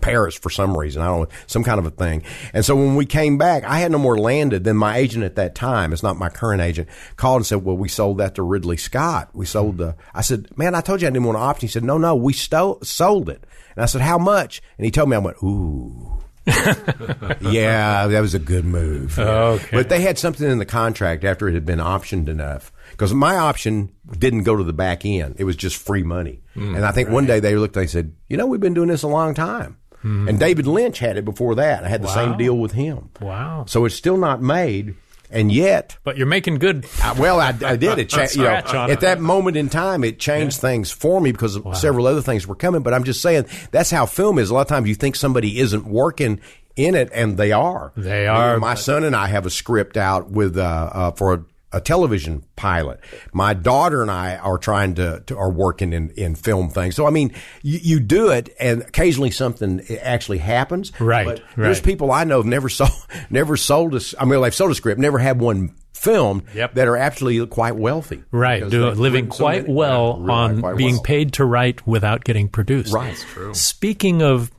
[0.00, 1.02] Paris for some reason.
[1.02, 2.22] I don't know, some kind of a thing.
[2.52, 5.36] And so when we came back, I had no more landed than my agent at
[5.36, 5.92] that time.
[5.92, 6.88] It's not my current agent.
[7.16, 9.30] Called and said, "Well, we sold that to Ridley Scott.
[9.32, 10.18] We sold the." Hmm.
[10.18, 12.16] I said, "Man, I told you I didn't want an option." He said, "No, no,
[12.16, 13.44] we stole sold it."
[13.76, 15.16] And I said, "How much?" And he told me.
[15.16, 16.17] I went, "Ooh."
[17.40, 19.18] yeah, that was a good move.
[19.18, 19.68] Oh, okay.
[19.76, 22.72] But they had something in the contract after it had been optioned enough.
[22.90, 25.36] Because my option didn't go to the back end.
[25.38, 26.40] It was just free money.
[26.54, 26.74] Hmm.
[26.74, 29.02] and I think one day they looked, they said, you know, we've been doing this
[29.04, 29.76] a long time.
[30.02, 30.28] Hmm.
[30.28, 31.84] And David Lynch had it before that.
[31.84, 32.14] I had the Wow.
[32.14, 33.10] same deal with him.
[33.20, 33.64] Wow.
[33.68, 34.94] So it's still not made.
[35.30, 36.86] And yet, But you're making good.
[37.02, 37.98] I, well, I, I did.
[37.98, 41.58] It cha- you know, at that moment in time, it changed things for me because
[41.74, 42.82] several other things were coming.
[42.82, 44.50] But I'm just saying that's how film is.
[44.50, 46.40] A lot of times you think somebody isn't working
[46.76, 47.92] in it, and they are.
[47.96, 51.10] They You know, are, my son and I have a script out with uh, uh,
[51.12, 52.98] for a, a television pilot.
[53.32, 56.96] My daughter and I are trying to, to are working in, in film things.
[56.96, 60.98] So I mean, you, you do it, and occasionally something actually happens.
[61.00, 61.84] Right, But there's right.
[61.84, 62.90] people I know have never sold
[63.30, 64.14] never sold us.
[64.18, 66.74] I mean, they've sold a script, never had one filmed Yep.
[66.74, 68.22] that are actually quite wealthy.
[68.30, 71.02] Right, do, living so quite many- well really on quite being well.
[71.02, 72.94] paid to write without getting produced.
[72.94, 73.08] Right.
[73.08, 73.52] That's true.
[73.52, 74.50] Speaking of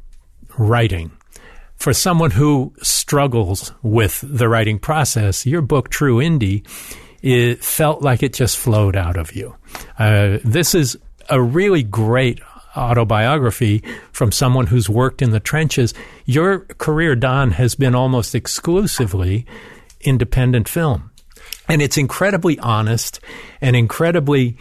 [0.58, 1.12] writing,
[1.80, 6.68] for someone who struggles with the writing process, your book, True Indie,
[7.22, 9.56] it felt like it just flowed out of you.
[9.98, 10.98] Uh, this is
[11.30, 12.42] a really great
[12.76, 15.94] autobiography from someone who's worked in the trenches.
[16.26, 19.46] Your career, Don, has been almost exclusively
[20.02, 21.12] independent film.
[21.68, 23.20] And it's incredibly honest
[23.62, 24.58] and incredibly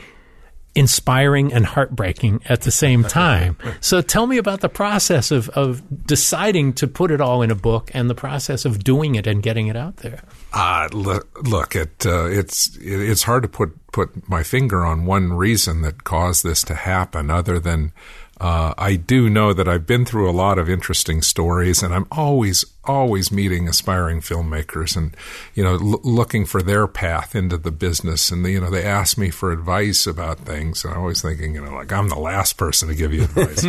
[0.78, 3.56] inspiring and heartbreaking at the same time.
[3.80, 7.54] so tell me about the process of, of deciding to put it all in a
[7.54, 10.22] book and the process of doing it and getting it out there.
[10.52, 15.32] Uh, look, look it, uh, it's it's hard to put put my finger on one
[15.32, 17.92] reason that caused this to happen, other than
[18.40, 22.06] uh, I do know that I've been through a lot of interesting stories, and I'm
[22.12, 25.16] always always meeting aspiring filmmakers, and
[25.54, 29.18] you know, l- looking for their path into the business, and you know, they ask
[29.18, 32.56] me for advice about things, and I'm always thinking, you know, like I'm the last
[32.56, 33.66] person to give you advice,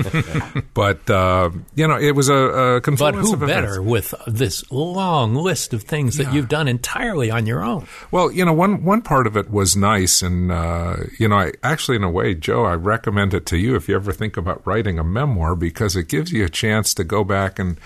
[0.73, 2.35] but uh, you know, it was a,
[2.77, 7.45] a But who better with this long list of things that you've done entirely on
[7.45, 7.87] your own?
[8.11, 11.51] Well, you know, one one part of it was nice, and uh, you know, I
[11.63, 14.65] actually, in a way, Joe, I recommend it to you if you ever think about
[14.65, 17.77] writing a memoir because it gives you a chance to go back and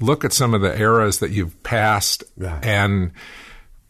[0.00, 2.64] look at some of the eras that you've passed, Right.
[2.64, 3.12] and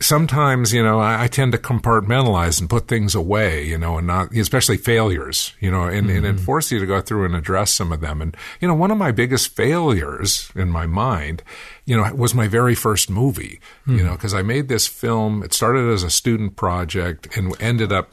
[0.01, 4.07] sometimes, you know, I, I tend to compartmentalize and put things away, you know, and
[4.07, 7.75] not, especially failures, you know, and, and it forces you to go through and address
[7.75, 8.23] some of them.
[8.23, 11.43] And, you know, one of my biggest failures in my mind,
[11.85, 15.43] you know, was my very first movie, you know, because I made this film.
[15.43, 18.11] It started as a student project and ended up,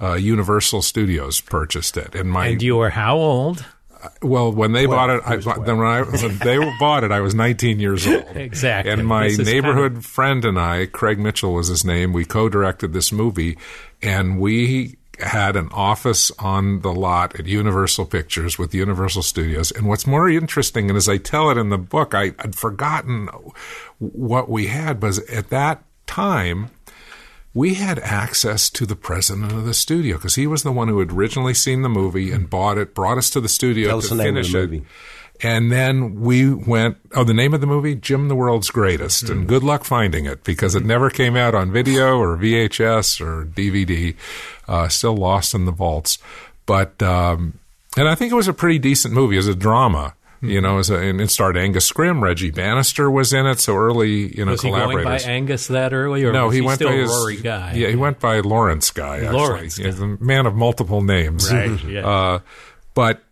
[0.00, 2.14] uh, Universal Studios purchased it.
[2.14, 3.64] And my, And you were how old?
[4.22, 7.34] Well, when they bought it, I, then when, I, when they bought it, I was
[7.34, 8.24] 19 years old.
[8.36, 8.92] Exactly.
[8.92, 13.12] And my neighborhood kind friend and I, Craig Mitchell was his name, we co-directed this
[13.12, 13.58] movie,
[14.02, 19.70] and we had an office on the lot at Universal Pictures with Universal Studios.
[19.70, 23.28] And what's more interesting, and as I tell it in the book, I, would forgotten
[23.98, 26.70] what we had, was at that time,
[27.54, 30.98] we had access to the president of the studio because he was the one who
[30.98, 34.04] had originally seen the movie and bought it, brought us to the studio Tell to
[34.06, 34.62] us the name of finish the it.
[34.62, 34.86] movie.
[35.42, 37.94] And then we went, oh, the name of the movie?
[37.96, 39.28] Jim the World's Greatest.
[39.28, 43.44] And good luck finding it because it never came out on video or VHS or
[43.44, 44.14] DVD.
[44.68, 46.18] Uh, still lost in the vaults.
[46.66, 47.58] But, um,
[47.96, 50.14] and I think it was a pretty decent movie as a drama.
[50.44, 53.76] You know, as a, and it starred Angus Scrimm, Reggie Bannister was in it, so
[53.76, 55.18] early, you know, Was he going by.
[55.18, 57.72] Angus that early, or no, was he, he went still by his Rory Guy?
[57.74, 59.18] Yeah, he went by Lawrence Guy.
[59.18, 61.52] Actually, Lawrence he's a man of multiple names.
[61.52, 62.06] Right, yeah.
[62.06, 62.38] Uh,
[62.94, 63.22] but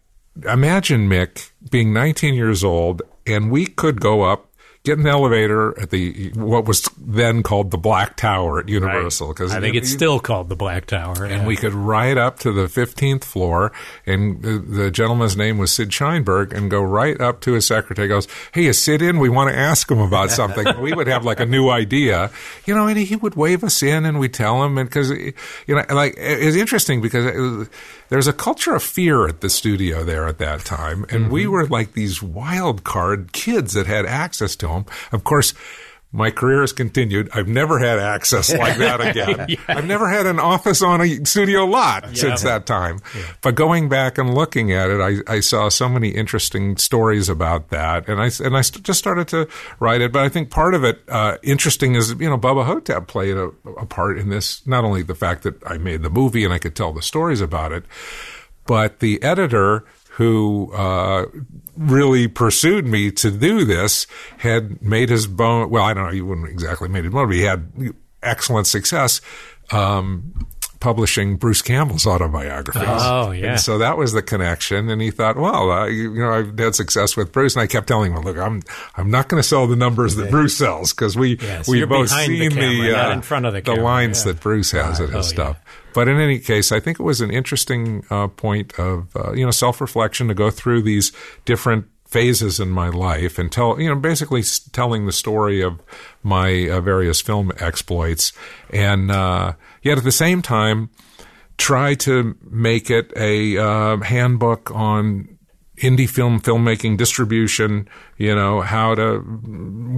[0.47, 4.51] imagine Mick being 19 years old, and we could go up,
[4.85, 9.29] get an elevator at the what was then called the Black Tower at Universal.
[9.29, 11.25] Because I think it's still called the Black Tower.
[11.25, 13.73] and we could ride up to the 15th floor,
[14.07, 18.09] and the, the gentleman's name was Sid Sheinberg, and go right up to his secretary.
[18.09, 19.19] Goes, "Hey, you sit in.
[19.19, 22.31] We want to ask him about something." we would have like a new idea,
[22.67, 25.35] you know, and he would wave us in, and we tell him, and because you
[25.69, 27.69] know, like it's interesting because it
[28.13, 31.53] there's a culture of fear at the studio there at that time, and we mm-hmm.
[31.53, 34.85] were like these wild card kids that had access to them.
[35.13, 35.55] Of course.
[36.15, 37.31] My career has continued.
[37.33, 39.57] I've never had access like that again.
[39.67, 43.01] I've never had an office on a studio lot since that time.
[43.41, 47.71] But going back and looking at it, I, I saw so many interesting stories about
[47.71, 49.49] that, and I and I st- just started to
[49.81, 50.13] write it.
[50.13, 53.51] But I think part of it uh, interesting is you know Bubba Ho-Tep played a,
[53.79, 54.67] a part in this.
[54.67, 57.41] Not only the fact that I made the movie and I could tell the stories
[57.41, 57.85] about it,
[58.67, 59.85] but the editor
[60.17, 61.27] who uh,
[61.77, 64.07] really pursued me to do this
[64.39, 65.71] had made his bone.
[65.71, 66.13] Well, I don't know.
[66.13, 67.67] He wouldn't exactly made his bone, but he had
[68.23, 69.21] excellent success.
[69.71, 70.47] Um,
[70.81, 72.83] publishing Bruce Campbell's autobiographies.
[72.85, 73.53] Oh, yeah.
[73.53, 74.91] And so that was the connection.
[74.91, 77.55] And he thought, well, uh, you, you know, I've had success with Bruce.
[77.55, 78.63] And I kept telling him, look, I'm,
[78.97, 81.89] I'm not going to sell the numbers that Bruce sells because we, Yeah, so we've
[81.89, 84.33] both behind the seen camera, the, uh, in front of the the lines yeah.
[84.33, 85.23] that Bruce has in his Oh, yeah.
[85.23, 85.59] stuff.
[85.95, 89.45] But in any case, I think it was an interesting uh, point of uh, you
[89.45, 91.13] know self reflection to go through these
[91.45, 95.81] different phases in my life and tell you know basically telling the story of
[96.23, 98.33] my uh, various film exploits,
[98.71, 100.91] and uh, yet at the same time
[101.59, 105.39] try to make it a uh, handbook on
[105.83, 109.19] indie film filmmaking distribution you know how to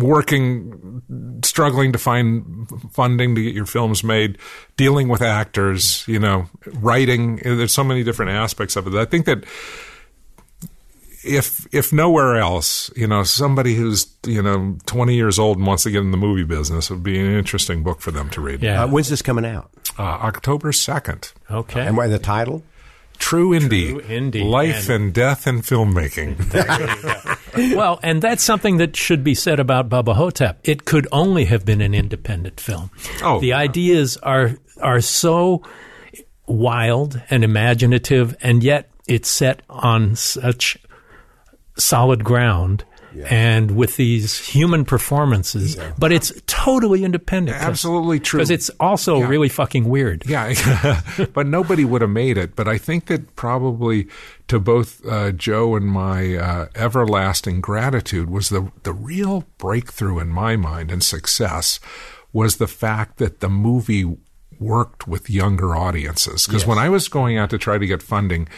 [0.01, 1.03] working
[1.45, 4.39] struggling to find funding to get your films made
[4.77, 9.27] dealing with actors you know writing there's so many different aspects of it i think
[9.27, 9.45] that
[11.27, 15.85] if if nowhere else, you know, somebody who's you know 20 years old and wants
[15.85, 18.63] to get in the movie business would be an interesting book for them to read.
[18.63, 18.85] Yeah.
[18.85, 19.71] Uh, when's this coming out?
[19.99, 21.33] Uh, October 2nd.
[21.51, 21.81] okay.
[21.81, 22.63] And what- the title?
[23.19, 23.91] True Indie.
[23.91, 24.45] True Indie.
[24.45, 26.37] Life And- and, death in filmmaking.
[27.77, 30.61] well, and that's something that should be said about Bubba Ho-Tep.
[30.65, 32.91] It could only have been an independent film.
[33.23, 33.59] Oh, the yeah.
[33.59, 35.63] ideas are are so
[36.47, 40.77] wild and imaginative, and yet it's set on such
[41.77, 42.85] solid ground.
[43.29, 47.57] And with these human performances, but it's totally independent.
[47.59, 48.39] Absolutely true.
[48.39, 49.29] Because it's also Yeah.
[49.29, 50.25] really fucking weird.
[50.27, 51.01] Yeah,
[51.33, 52.57] but nobody would have made it.
[52.57, 54.09] But I think that probably
[54.49, 60.29] to both uh, Joe and my uh, everlasting gratitude was the the real breakthrough in
[60.29, 61.81] my mind and success
[62.33, 64.17] was the fact that the movie
[64.59, 66.47] worked with younger audiences.
[66.47, 68.49] Because when I was going out to try to get funding.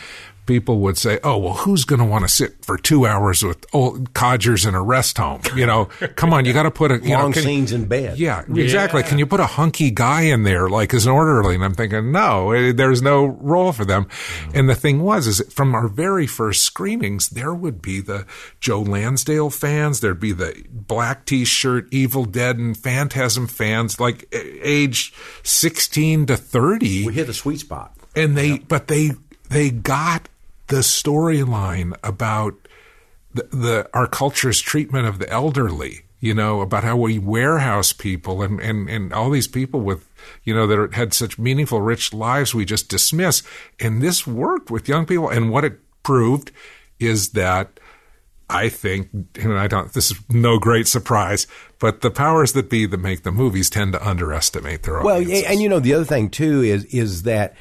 [0.46, 3.66] People would say, "Oh, well, who's going to want to sit for two hours with
[3.72, 5.40] old codgers in a rest home?
[5.54, 5.84] You know,
[6.16, 8.18] come on, you got to put a you know, Long can- scenes in bed.
[8.18, 9.02] yeah, exactly.
[9.02, 11.56] Can you put a hunky guy in there like as an orderly?
[11.56, 14.06] And I'm thinking, no, eh, there's no role for them.
[14.54, 18.24] And the thing was, is from our very first screenings, there would be the
[18.60, 25.12] Joe Lansdale fans, there'd be the black T-shirt, Evil Dead and Phantasm fans, like age
[25.42, 27.94] 16 to 30 We hit the sweet spot.
[28.14, 29.10] and they but they
[29.48, 30.28] they got
[30.68, 32.54] the storyline about
[33.32, 38.42] the, the our culture's treatment of the elderly you know about how we warehouse people
[38.42, 40.08] and and and all these people with
[40.44, 43.42] you know that are, had such meaningful rich lives we just dismiss
[43.78, 46.50] and this worked with young people and what it proved
[46.98, 47.78] is that
[48.48, 51.48] I think, and I don't, this is no great surprise,
[51.80, 55.42] but the powers that be that make the movies tend to underestimate their Well, audiences.
[55.42, 57.56] yeah, and you know the other thing too is is that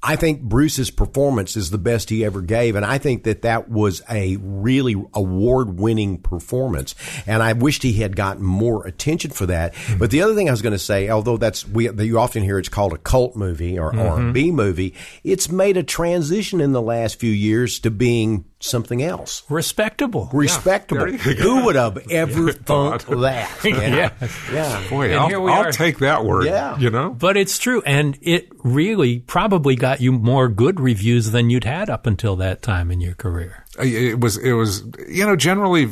[0.00, 3.68] I think Bruce's performance is the best he ever gave, and I think that that
[3.68, 6.94] was a really award-winning performance.
[7.26, 9.74] And I wished he had gotten more attention for that.
[9.74, 9.98] Mm-hmm.
[9.98, 12.58] But the other thing I was going to say, although that's we you often hear
[12.58, 14.00] it's called a cult movie or, mm-hmm.
[14.00, 14.94] or a B movie,
[15.24, 19.42] it's made a transition in the last few years to being something else.
[19.48, 20.28] Respectable.
[20.32, 21.08] Respectable.
[21.10, 23.50] Yeah, Who would have ever thought that?
[23.64, 24.12] yeah.
[24.52, 24.88] yeah.
[24.88, 26.46] Boy, and I'll, I'll take that word.
[26.46, 26.78] Yeah.
[26.78, 27.10] You know?
[27.10, 27.82] But it's true.
[27.86, 32.62] And it really probably got you more good reviews than you'd had up until that
[32.62, 33.64] time in your career.
[33.78, 35.86] Uh, it was, it was, you know, generally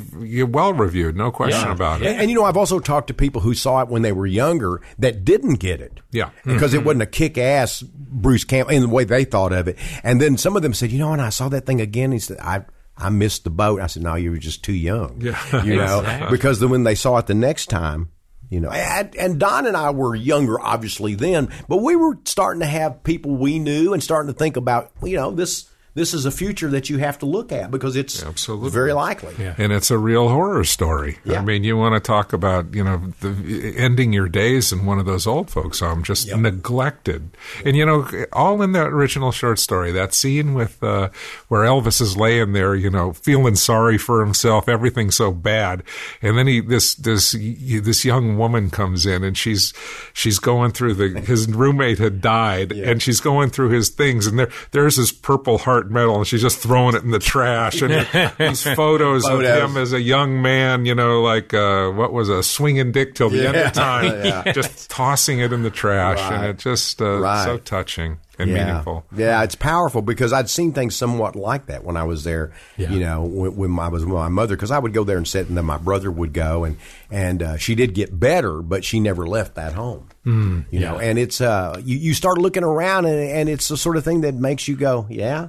[0.45, 1.73] well reviewed, no question yeah.
[1.73, 2.09] about it.
[2.09, 4.27] And, and, you know, I've also talked to people who saw it when they were
[4.27, 6.01] younger that didn't get it.
[6.11, 6.31] Yeah.
[6.45, 6.81] Because mm-hmm.
[6.81, 9.79] it wasn't a kick ass Bruce Campbell in the way they thought of it.
[10.03, 12.13] And then some of them said, you know, and I saw that thing again.
[12.13, 12.65] He said, I,
[12.97, 13.81] I missed the boat.
[13.81, 15.21] I said, no, you were just too young.
[15.21, 15.65] Yeah.
[15.65, 16.31] You know, exactly.
[16.31, 18.11] because then when they saw it the next time,
[18.49, 22.61] you know, and, and, Don and I were younger, obviously then, but we were starting
[22.61, 26.27] to have people we knew and starting to think about, you know, this this is
[26.27, 28.69] a future that you have to look at because it's Absolutely.
[28.69, 29.35] very likely.
[29.39, 29.55] Yeah.
[29.57, 31.19] And it's a real horror story.
[31.25, 31.41] Yeah.
[31.41, 34.99] I mean, you want to talk about, you know, the, ending your days in one
[34.99, 36.39] of those old folks' homes, just yep.
[36.39, 37.31] neglected.
[37.65, 41.09] And, you know, all in that original short story, that scene with uh,
[41.49, 45.83] where Elvis is laying there, you know, feeling sorry for himself, everything's so bad.
[46.21, 49.73] And then he, this, this, this young woman comes in and she's,
[50.13, 52.91] she's going through the, his roommate had died yeah.
[52.91, 56.43] and she's going through his things and there, there's his purple heart metal and she's
[56.43, 57.83] just throwing it in the trash.
[57.83, 57.93] And
[58.39, 62.29] these photos, photos, of him as a young man, you know, like uh, what was
[62.29, 63.49] a swinging dick till the yeah.
[63.49, 64.53] end of time, yeah.
[64.53, 66.33] just tossing it in the trash, right.
[66.33, 67.45] and it just uh, right.
[67.45, 68.67] so touching and yeah.
[68.67, 69.05] meaningful.
[69.15, 72.53] Yeah, it's powerful because I'd seen things somewhat like that when I was there.
[72.77, 72.91] Yeah.
[72.91, 75.27] You know, when, when, I was with my mother, because I would go there and
[75.27, 76.77] sit, and then my brother would go, and
[77.11, 80.09] and uh, she did get better, but she never left that home.
[80.25, 80.91] Mm, you yeah.
[80.93, 84.05] know, and it's uh, you you start looking around, and, and it's the sort of
[84.05, 85.49] thing that makes you go, yeah,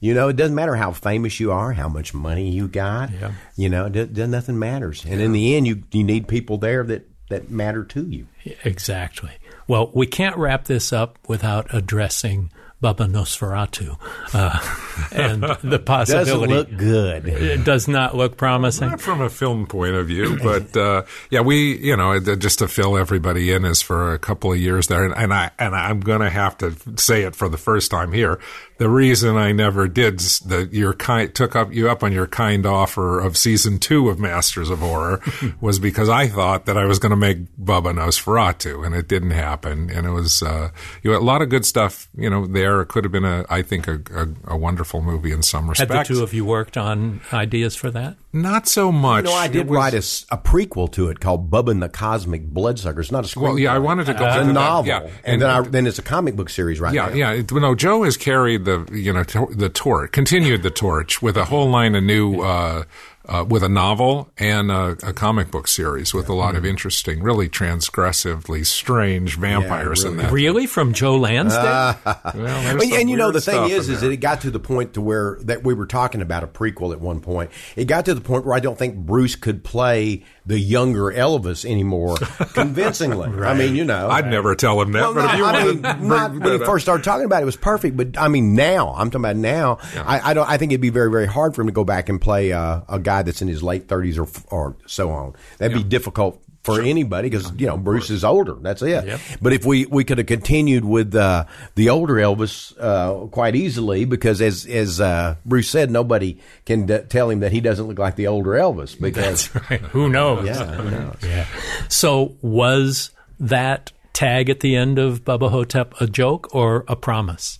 [0.00, 3.12] you know, it doesn't matter how famous you are, how much money you got.
[3.12, 3.32] Yeah.
[3.54, 5.04] You know, it, nothing matters.
[5.04, 5.26] And yeah.
[5.26, 8.26] in the end, you you need people there that that matter to you.
[8.64, 9.30] Exactly.
[9.68, 12.50] Well, we can't wrap this up without addressing
[12.82, 13.98] Bubba Nosferatu,
[14.34, 17.28] uh, and the possibility doesn't look good.
[17.28, 18.90] It does not look promising.
[18.90, 22.68] Not from a film point of view, but uh, yeah, we you know just to
[22.68, 26.00] fill everybody in is for a couple of years there, and, and I and I'm
[26.00, 28.40] going to have to say it for the first time here
[28.80, 32.64] the reason I never did the your kind took up you up on your kind
[32.64, 35.20] offer of season two of Masters of Horror
[35.60, 39.32] was because I thought that I was going to make Bubba Nosferatu, and it didn't
[39.32, 39.90] happen.
[39.90, 40.70] And it was uh,
[41.02, 42.46] you know, a lot of good stuff, you know.
[42.46, 45.68] There it could have been a I think a, a, a wonderful movie in some
[45.68, 45.92] respects.
[45.92, 48.16] Had the two of you worked on ideas for that?
[48.32, 49.24] Not so much.
[49.24, 51.88] You know, I did was, write a, a, prequel to it called Bubba and the
[51.88, 53.00] Cosmic Bloodsucker.
[53.00, 53.42] It's not a screenplay.
[53.42, 54.24] Well, yeah, I wanted to go.
[54.24, 55.00] Uh, it's a novel, yeah.
[55.00, 57.14] and, and then I, then it's a comic book series right yeah, now.
[57.14, 57.58] Yeah, yeah.
[57.58, 61.68] No, Joe has carried the you know the torch, continued the torch with a whole
[61.68, 62.84] line of new uh,
[63.26, 67.22] uh, with a novel and a, a, comic book series with a lot of interesting,
[67.22, 70.18] really transgressively strange vampires yeah, really.
[70.18, 70.32] in that.
[70.32, 71.62] Really, from Joe Lansdale?
[71.62, 71.94] Uh,
[72.34, 75.02] well, and you know the thing is, is that it got to the point to
[75.02, 77.50] where that we were talking about a prequel at one point.
[77.76, 81.64] It got to the point where I don't think Bruce could play the younger Elvis
[81.64, 82.16] anymore
[82.54, 83.30] convincingly.
[83.30, 83.52] right.
[83.52, 85.00] I mean, you know, I'd never tell him that.
[85.00, 87.56] Well, but not, I mean, not when he first started talking about it, it was
[87.56, 87.96] perfect.
[87.96, 89.78] But I mean, now I'm talking about now.
[89.94, 90.02] Yeah.
[90.04, 90.48] I, I, don't.
[90.48, 92.80] I think it'd be very, very hard for him to go back and play uh,
[92.88, 95.34] a guy that's in his late 30s or or so on.
[95.58, 95.82] That'd yeah.
[95.84, 96.90] be difficult for sure.
[96.90, 98.54] anybody because you know Bruce is older.
[98.54, 99.06] That's it.
[99.06, 99.20] Yep.
[99.42, 101.44] But if we we could have continued with uh,
[101.74, 107.00] the older Elvis uh, quite easily because as as uh, Bruce said, nobody can d-
[107.08, 109.80] tell him that he doesn't look like the older Elvis because right.
[109.80, 110.46] who knows?
[110.46, 111.16] Yeah, who knows?
[111.22, 111.46] yeah.
[111.88, 117.58] So was that tag at the end of Bubba Ho-Tep a joke or a promise?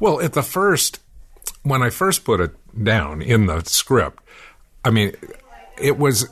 [0.00, 1.00] Well, at the first,
[1.62, 2.52] when I first put it
[2.82, 4.22] down in the script,
[4.84, 5.12] I mean,
[5.76, 6.28] it was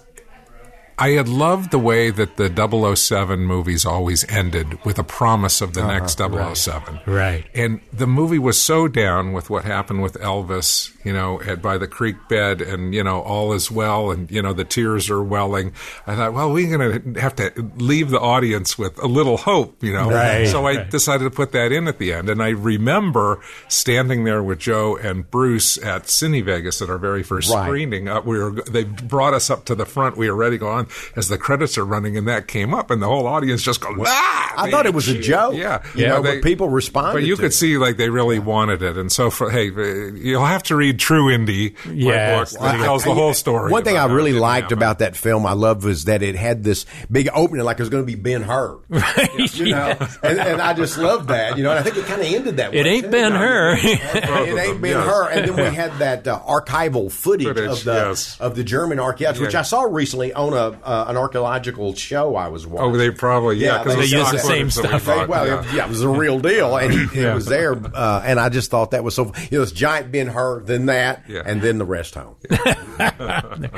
[0.98, 5.74] I had loved the way that the 007 movies always ended with a promise of
[5.74, 6.94] the uh-huh, next 007.
[6.94, 7.06] Right.
[7.06, 7.46] right.
[7.54, 11.76] And the movie was so down with what happened with Elvis, you know, at by
[11.76, 15.22] the creek bed and, you know, all is well and, you know, the tears are
[15.22, 15.72] welling.
[16.06, 19.82] I thought, well, we're going to have to leave the audience with a little hope,
[19.82, 20.10] you know.
[20.10, 20.90] Right, so I right.
[20.90, 22.30] decided to put that in at the end.
[22.30, 27.22] And I remember standing there with Joe and Bruce at Cine Vegas at our very
[27.22, 28.08] first screening.
[28.08, 30.16] Uh, we were, they brought us up to the front.
[30.16, 32.74] We were ready to go on on as the credits are running, and that came
[32.74, 34.54] up, and the whole audience just goes, ah!
[34.58, 35.54] I thought it was a joke.
[35.54, 37.54] Yeah, You know, but people responded But you to could it.
[37.54, 40.98] see like they really wanted it, and so for hey, uh, you'll have to read
[40.98, 41.74] True Indie.
[41.86, 42.52] my Yes.
[42.52, 43.70] book that I- tells the I- whole story.
[43.70, 44.78] One thing I really liked happen.
[44.78, 47.90] about that film, I loved, was that it had this big opening, like it was
[47.90, 48.78] going to be Ben Hur.
[48.88, 49.30] Right?
[49.56, 51.56] You know, and, and I just loved that.
[51.56, 52.78] You know, and I think it kind of ended that way.
[52.78, 53.10] It ain't too.
[53.10, 53.76] been No, her.
[53.76, 55.06] it ain't them, been yes.
[55.06, 55.28] her.
[55.30, 58.38] And then we had that uh, archival footage, Footage, of the yes.
[58.40, 62.48] of the German archaeologists, which I saw recently on a uh, an archaeological show I
[62.48, 62.94] was watching.
[62.94, 65.04] Oh, they probably yeah, Yeah, because they it's use the same footage that we stuff.
[65.20, 65.60] They- well, yeah.
[65.70, 67.72] it, yeah, it was a real deal, and he, it was there.
[67.94, 69.32] Uh, and I just thought that was so.
[69.50, 71.42] You know, this giant Ben Hur, then that, Yeah.
[71.44, 72.36] and then the rest home.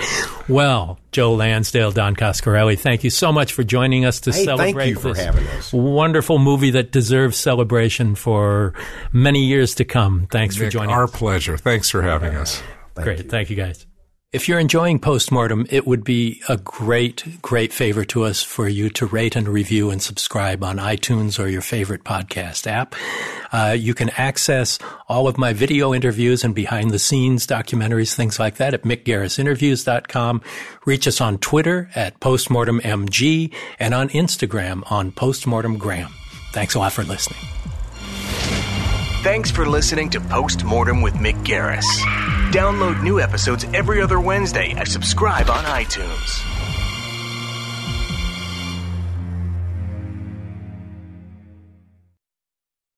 [0.49, 4.59] Well, Joe Lansdale, Don Coscarelli, thank you so much for joining us to Hey, thank
[4.59, 5.72] celebrate you for this having us.
[5.74, 8.72] wonderful movie that deserves celebration for
[9.12, 10.26] many years to come.
[10.30, 11.11] Thanks for Nick, joining our us.
[11.11, 11.59] pleasure.
[11.59, 12.62] Thanks for having us.
[12.94, 13.30] Great.
[13.30, 13.86] Thank you, guys.
[14.31, 18.91] If you're enjoying Postmortem, it would be a great, great favor to us for you
[18.91, 22.95] to rate and review and subscribe on iTunes or your favorite podcast app.
[23.53, 28.39] Uh, you can access all of my video interviews and behind the scenes documentaries, things
[28.39, 30.43] like that at mickgarrisinterviews.com.
[30.85, 36.11] Reach us on Twitter at postmortemmg and on Instagram on postmortemgram.
[36.53, 37.41] Thanks a lot for listening.
[39.24, 41.84] Thanks for listening to Postmortem with Mick Garris.
[42.52, 46.57] Download new episodes every other Wednesday and subscribe on iTunes.